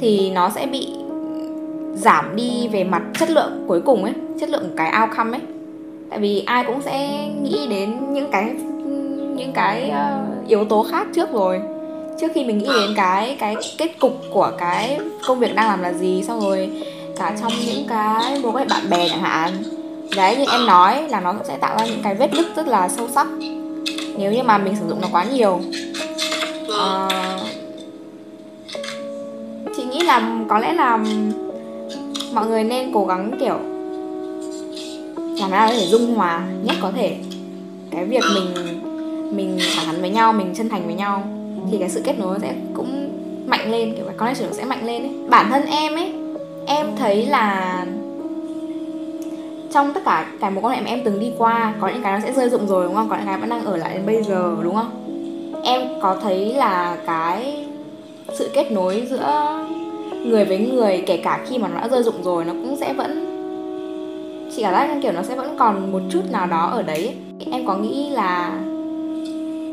[0.00, 0.88] thì nó sẽ bị
[1.96, 5.42] giảm đi về mặt chất lượng cuối cùng ấy chất lượng cái outcome ấy.
[6.10, 8.54] Tại vì ai cũng sẽ nghĩ đến những cái
[9.36, 11.60] những cái uh, yếu tố khác trước rồi.
[12.20, 15.82] Trước khi mình nghĩ đến cái cái kết cục của cái công việc đang làm
[15.82, 16.70] là gì xong rồi
[17.16, 19.52] cả trong những cái mối quan hệ bạn bè chẳng hạn.
[20.16, 22.88] Đấy như em nói là nó sẽ tạo ra những cái vết nứt rất là
[22.88, 23.26] sâu sắc.
[24.18, 25.60] Nếu như mà mình sử dụng nó quá nhiều.
[26.66, 27.12] Uh,
[29.76, 30.98] chị nghĩ là có lẽ là
[32.36, 33.58] mọi người nên cố gắng, kiểu
[35.40, 37.16] làm sao để dung hòa nhất có thể.
[37.90, 38.54] Cái việc mình
[39.36, 41.22] mình thẳng thắn với nhau, mình chân thành với nhau,
[41.70, 43.08] thì cái sự kết nối sẽ cũng
[43.46, 45.12] mạnh lên, kiểu, cái connection sẽ mạnh lên ấy.
[45.28, 46.12] Bản thân em ấy,
[46.66, 47.86] em thấy là
[49.72, 52.12] trong tất cả cái mối quan hệ mà em từng đi qua, có những cái
[52.12, 53.08] nó sẽ rơi rụng rồi, đúng không?
[53.08, 54.90] Có những cái vẫn đang ở lại đến bây giờ, đúng không?
[55.64, 57.64] Em có thấy là cái
[58.34, 59.54] sự kết nối giữa
[60.28, 62.92] người với người kể cả khi mà nó đã rơi rụng rồi nó cũng sẽ
[62.92, 63.36] vẫn
[64.56, 67.14] chị cảm giác kiểu nó sẽ vẫn còn một chút nào đó ở đấy.
[67.52, 68.58] Em có nghĩ là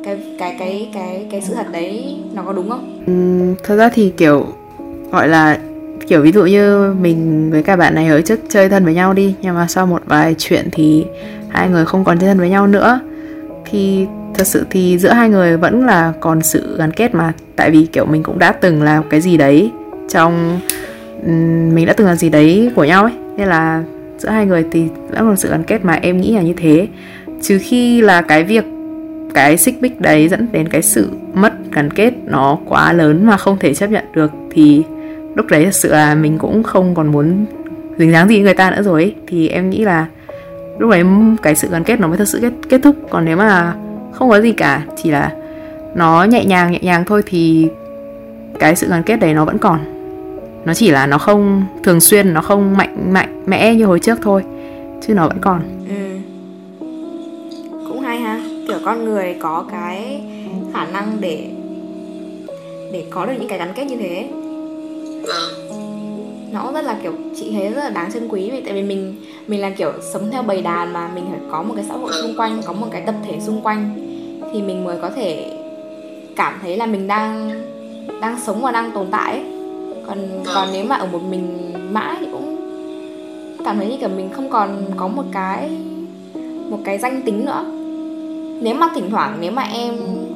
[0.04, 3.04] cái cái cái cái cái sự thật đấy nó có đúng không?
[3.06, 3.14] Ừ,
[3.64, 4.46] thật ra thì kiểu
[5.12, 5.60] gọi là
[6.08, 9.14] kiểu ví dụ như mình với cả bạn này ở trước chơi thân với nhau
[9.14, 11.06] đi nhưng mà sau một vài chuyện thì
[11.50, 13.00] hai người không còn chơi thân với nhau nữa.
[13.66, 17.72] Thì thật sự thì giữa hai người vẫn là còn sự gắn kết mà tại
[17.72, 19.72] vì kiểu mình cũng đã từng làm cái gì đấy
[20.14, 20.60] trong
[21.76, 23.14] mình đã từng làm gì đấy của nhau ấy.
[23.38, 23.84] Nên là
[24.18, 26.88] giữa hai người thì vẫn còn sự gắn kết mà em nghĩ là như thế.
[27.42, 28.66] Trừ khi là cái việc
[29.34, 33.38] cái xích bích đấy dẫn đến cái sự mất gắn kết nó quá lớn mà
[33.38, 34.84] không thể chấp nhận được thì
[35.36, 37.46] lúc đấy thật sự là mình cũng không còn muốn
[37.98, 39.16] dính dáng gì người ta nữa rồi ấy.
[39.28, 40.06] thì em nghĩ là
[40.80, 41.04] lúc đấy
[41.42, 42.96] cái sự gắn kết nó mới thật sự kết, kết thúc.
[43.10, 43.74] Còn nếu mà
[44.12, 45.32] không có gì cả chỉ là
[45.96, 47.68] nó nhẹ nhàng nhẹ nhàng thôi thì
[48.60, 49.93] cái sự gắn kết đấy nó vẫn còn
[50.66, 54.20] nó chỉ là nó không thường xuyên, nó không mạnh mạnh mẽ như hồi trước
[54.22, 54.44] thôi,
[55.08, 56.18] chứ nó vẫn còn ừ.
[57.88, 60.22] cũng hay ha kiểu con người có cái
[60.74, 61.50] khả năng để
[62.92, 64.30] để có được những cái gắn kết như thế
[66.54, 69.16] nó rất là kiểu, chị thấy rất là đáng trân quý vì tại vì mình
[69.48, 72.12] mình là kiểu sống theo bầy đàn mà mình phải có một cái xã hội
[72.22, 73.96] xung quanh, có một cái tập thể xung quanh,
[74.54, 75.58] thì mình mới có thể
[76.36, 77.52] cảm thấy là mình đang
[78.22, 79.53] đang sống và đang tồn tại ấy
[80.08, 82.58] còn còn nếu mà ở một mình mãi thì cũng
[83.66, 85.70] cảm thấy như kiểu mình không còn có một cái
[86.70, 87.66] một cái danh tính nữa.
[88.62, 89.94] Nếu mà thỉnh thoảng nếu mà em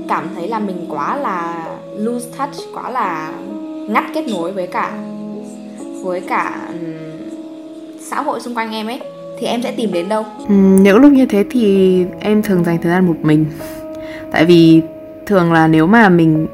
[0.08, 3.34] cảm thấy là mình quá là lose touch quá là
[3.90, 4.98] ngắt kết nối với cả
[6.04, 6.70] với cả
[8.00, 9.00] xã hội xung quanh em ấy
[9.40, 10.26] thì em sẽ tìm đến đâu?
[10.48, 13.46] Ừ, những lúc như thế thì em thường dành thời gian một mình.
[14.32, 14.82] Tại vì
[15.26, 16.48] thường là nếu mà mình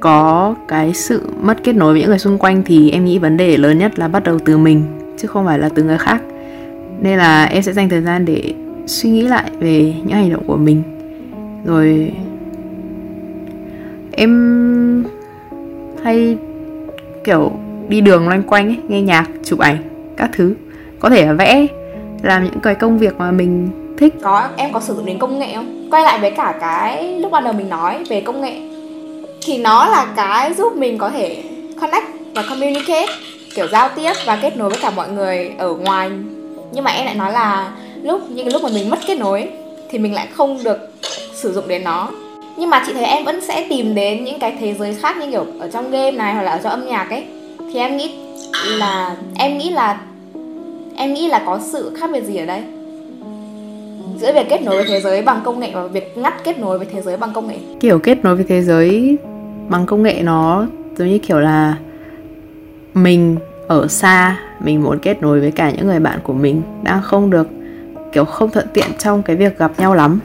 [0.00, 3.36] có cái sự mất kết nối với những người xung quanh thì em nghĩ vấn
[3.36, 4.82] đề lớn nhất là bắt đầu từ mình
[5.18, 6.22] chứ không phải là từ người khác.
[7.00, 8.54] Nên là em sẽ dành thời gian để
[8.86, 10.82] suy nghĩ lại về những hành động của mình.
[11.64, 12.12] Rồi
[14.12, 15.04] em
[16.02, 16.36] hay
[17.24, 17.52] kiểu
[17.88, 19.76] đi đường loanh quanh ấy, nghe nhạc chụp ảnh
[20.16, 20.54] các thứ.
[20.98, 21.66] Có thể là vẽ
[22.22, 24.14] làm những cái công việc mà mình thích.
[24.22, 25.88] Có em có sử dụng đến công nghệ không?
[25.90, 28.69] Quay lại với cả cái lúc ban đầu mình nói về công nghệ
[29.42, 31.42] thì nó là cái giúp mình có thể
[31.80, 33.12] connect và communicate,
[33.54, 36.10] kiểu giao tiếp và kết nối với cả mọi người ở ngoài.
[36.72, 37.72] Nhưng mà em lại nói là
[38.02, 39.48] lúc, những cái lúc mà mình mất kết nối
[39.90, 40.78] thì mình lại không được
[41.34, 42.08] sử dụng đến nó.
[42.56, 45.30] Nhưng mà chị thấy em vẫn sẽ tìm đến những cái thế giới khác như
[45.30, 47.24] kiểu ở trong game này hoặc là ở trong âm nhạc ấy.
[47.72, 48.10] Thì em nghĩ
[48.78, 50.00] là, em nghĩ là,
[50.96, 52.62] em nghĩ là có sự khác biệt gì ở đây?
[54.20, 56.78] Giữa việc kết nối với thế giới bằng công nghệ và việc ngắt kết nối
[56.78, 57.56] với thế giới bằng công nghệ.
[57.80, 59.16] Kiểu kết nối với thế giới
[59.70, 61.76] bằng công nghệ nó giống như kiểu là
[62.94, 63.36] mình
[63.68, 67.30] ở xa, mình muốn kết nối với cả những người bạn của mình đang không
[67.30, 67.48] được,
[68.12, 70.20] kiểu, không thuận tiện trong cái việc gặp nhau lắm.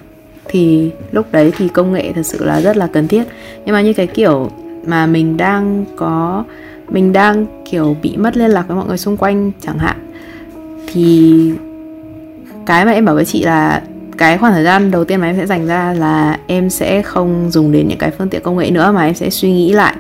[0.46, 3.24] Thì lúc đấy thì công nghệ thật sự là rất là cần thiết.
[3.66, 4.50] Nhưng mà như cái kiểu
[4.86, 6.44] mà mình đang có,
[6.90, 9.98] mình đang, kiểu, bị mất liên lạc với mọi người xung quanh chẳng hạn,
[10.88, 11.54] thì
[12.66, 13.82] cái mà em bảo với chị là
[14.18, 17.52] cái khoảng thời gian đầu tiên mà em sẽ dành ra là em sẽ không
[17.52, 19.96] dùng đến những cái phương tiện công nghệ nữa mà em sẽ suy nghĩ lại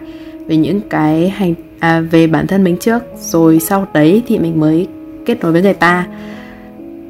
[0.47, 4.59] về những cái hành à, về bản thân mình trước rồi sau đấy thì mình
[4.59, 4.87] mới
[5.25, 6.07] kết nối với người ta.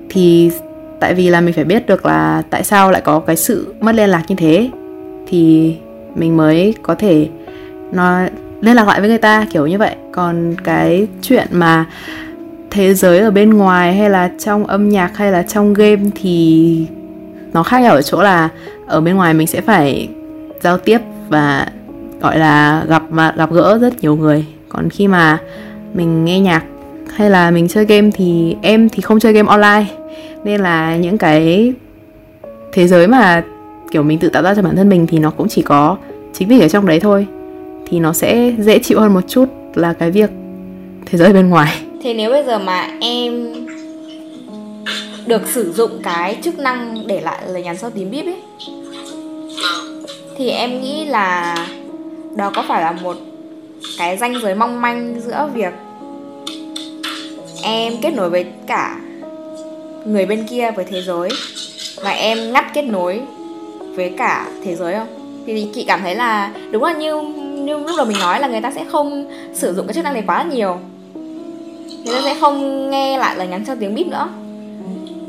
[0.10, 0.52] Thì
[1.00, 3.96] tại vì là mình phải biết được là tại sao lại có cái sự mất
[3.96, 4.70] liên lạc như thế
[5.28, 5.76] thì
[6.16, 7.30] mình mới có thể
[7.92, 8.30] nói
[8.62, 9.96] liên lạc lại với người ta kiểu như vậy.
[10.12, 11.86] Còn cái chuyện mà
[12.76, 16.86] thế giới ở bên ngoài hay là trong âm nhạc hay là trong game thì
[17.54, 18.50] nó khác nhau ở chỗ là
[18.88, 20.10] ở bên ngoài mình sẽ phải
[20.62, 21.68] giao tiếp và,
[22.22, 24.46] gọi là, gặp mà gặp gỡ rất nhiều người.
[24.70, 25.38] Còn khi mà
[25.94, 26.64] mình nghe nhạc
[27.16, 29.86] hay là mình chơi game thì em thì không chơi game online.
[30.44, 31.74] Nên là những cái
[32.74, 33.44] thế giới mà,
[33.92, 35.98] kiểu, mình tự tạo ra cho bản thân mình thì nó cũng chỉ có
[36.34, 37.28] chính mình ở trong đấy thôi.
[37.90, 40.30] Thì nó sẽ dễ chịu hơn một chút là cái việc
[41.06, 43.54] thế giới bên ngoài thế nếu bây giờ mà em
[45.26, 48.42] được sử dụng cái chức năng để lại lời nhắn sau tím bíp ấy,
[50.38, 51.56] thì em nghĩ là
[52.36, 53.18] đó có phải là một
[53.98, 55.74] cái ranh giới mong manh giữa việc
[57.64, 59.00] em kết nối với cả
[60.06, 61.30] người bên kia với thế giới
[61.96, 63.22] và em ngắt kết nối
[63.96, 65.44] với cả thế giới không?
[65.46, 68.62] Thì chị cảm thấy là đúng là như như lúc đầu mình nói là người
[68.62, 70.80] ta sẽ không sử dụng cái chức năng này quá là nhiều
[72.06, 74.30] người ta sẽ không nghe lại lời nhắn cho tiếng bíp nữa.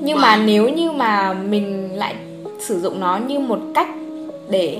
[0.01, 2.15] Nhưng mà nếu như mà mình lại
[2.61, 3.89] sử dụng nó như một cách
[4.51, 4.79] để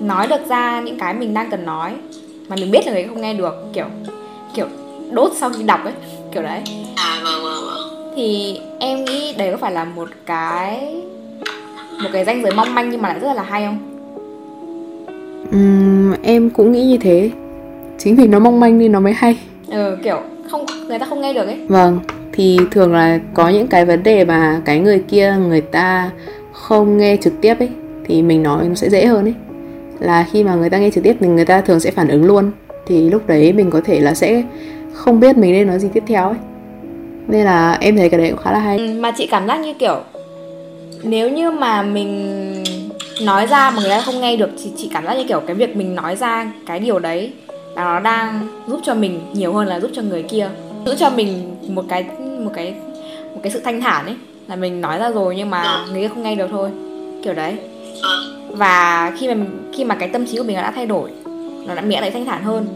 [0.00, 1.92] nói được ra những cái mình đang cần nói
[2.48, 3.86] mà mình biết là người không nghe được kiểu
[4.54, 4.66] kiểu
[5.10, 5.92] đốt sau khi đọc ấy
[6.32, 6.60] kiểu đấy.
[6.96, 8.12] À vâng vâng vâng.
[8.16, 10.94] thì em nghĩ đấy có phải là một cái
[12.02, 13.78] một cái ranh giới mong manh nhưng mà lại rất là hay không?
[15.52, 17.30] Ừm, em cũng nghĩ như thế.
[17.98, 19.38] Chính vì nó mong manh nên nó mới hay.
[19.70, 20.20] Ừ, kiểu
[20.54, 22.00] không người ta không nghe được ấy Vâng,
[22.32, 26.10] thì thường là có những cái vấn đề mà cái người kia người ta
[26.52, 27.68] không nghe trực tiếp ấy
[28.04, 29.34] thì mình nói nó sẽ dễ hơn ấy.
[30.00, 32.24] Là khi mà người ta nghe trực tiếp thì người ta thường sẽ phản ứng
[32.24, 32.50] luôn.
[32.86, 34.42] Thì lúc đấy mình có thể là sẽ
[34.92, 36.38] không biết mình nên nói gì tiếp theo ấy.
[37.28, 38.78] Nên là em thấy cái đấy cũng khá là hay.
[38.78, 40.00] ừ, mà chị cảm giác như kiểu
[41.02, 42.64] nếu như mà mình
[43.22, 45.56] nói ra mà người ta không nghe được thì chị cảm giác như kiểu cái
[45.56, 47.32] việc mình nói ra cái điều đấy
[47.76, 50.48] nó đang giúp cho mình nhiều hơn là giúp cho người kia.
[50.86, 52.06] Giữ cho mình một cái
[52.38, 52.74] một cái
[53.34, 54.14] một cái sự thanh thản ấy.
[54.48, 56.70] Là mình nói ra rồi nhưng mà người kia không nghe được thôi.
[57.22, 57.56] Kiểu đấy.
[58.48, 61.10] Và khi mà khi mà cái tâm trí của mình đã thay đổi
[61.66, 62.66] nó đã đã thấy thanh thản hơn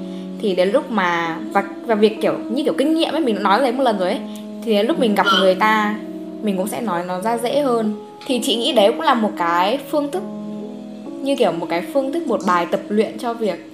[0.40, 3.60] thì đến lúc mà và và việc kiểu như kiểu kinh nghiệm ấy mình nói
[3.60, 4.20] đấy một lần rồi ấy
[4.64, 5.94] thì đến lúc mình gặp người ta
[6.42, 7.94] mình cũng sẽ nói nó ra dễ hơn.
[8.26, 10.22] Thì chị nghĩ đấy cũng là một cái phương thức
[11.22, 13.67] như kiểu một cái phương thức một bài tập luyện cho việc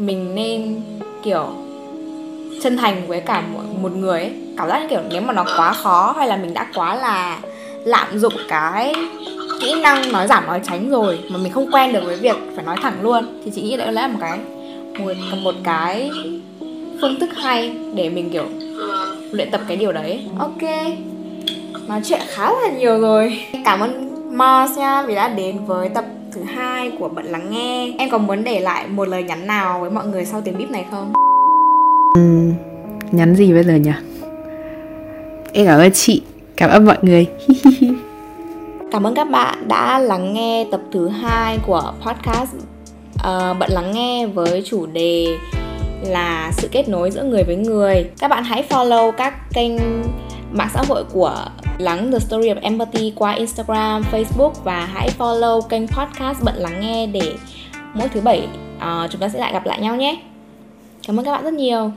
[0.00, 0.80] mình nên
[1.22, 1.46] kiểu
[2.62, 4.32] chân thành với cả một, một người ấy.
[4.56, 7.38] Cảm giác như kiểu nếu mà nó quá khó hay là mình đã quá là
[7.84, 8.94] lạm dụng cái
[9.60, 12.64] kỹ năng nói giảm nói tránh rồi mà mình không quen được với việc phải
[12.64, 14.38] nói thẳng luôn thì chị nghĩ đấy là một cái
[14.98, 16.10] một, một cái
[17.00, 18.44] phương thức hay để mình kiểu
[19.30, 20.24] luyện tập cái điều đấy.
[20.38, 20.62] Ok
[21.88, 23.44] nói chuyện khá là nhiều rồi.
[23.64, 27.94] Cảm ơn Mars nha vì đã đến với tập thứ hai của bận lắng nghe
[27.98, 30.70] em có muốn để lại một lời nhắn nào với mọi người sau tiếng bíp
[30.70, 31.12] này không
[32.14, 32.54] Ừm,
[33.10, 33.90] nhắn gì bây giờ nhỉ?
[35.52, 36.22] Em cảm ơn chị,
[36.56, 37.26] cảm ơn mọi người.
[38.92, 43.92] Cảm ơn các bạn đã lắng nghe tập thứ hai của podcast uh, Bận lắng
[43.94, 45.26] nghe với chủ đề
[46.02, 48.10] là sự kết nối giữa người với người.
[48.18, 49.72] Các bạn hãy follow các kênh
[50.52, 51.44] mạng xã hội của
[51.80, 56.80] Lắng The Story of Empathy qua Instagram, Facebook và hãy follow kênh podcast Bận lắng
[56.80, 57.34] nghe để
[57.94, 60.22] mỗi thứ bảy uh, chúng ta sẽ lại gặp lại nhau nhé.
[61.06, 61.92] Cảm ơn các bạn rất nhiều.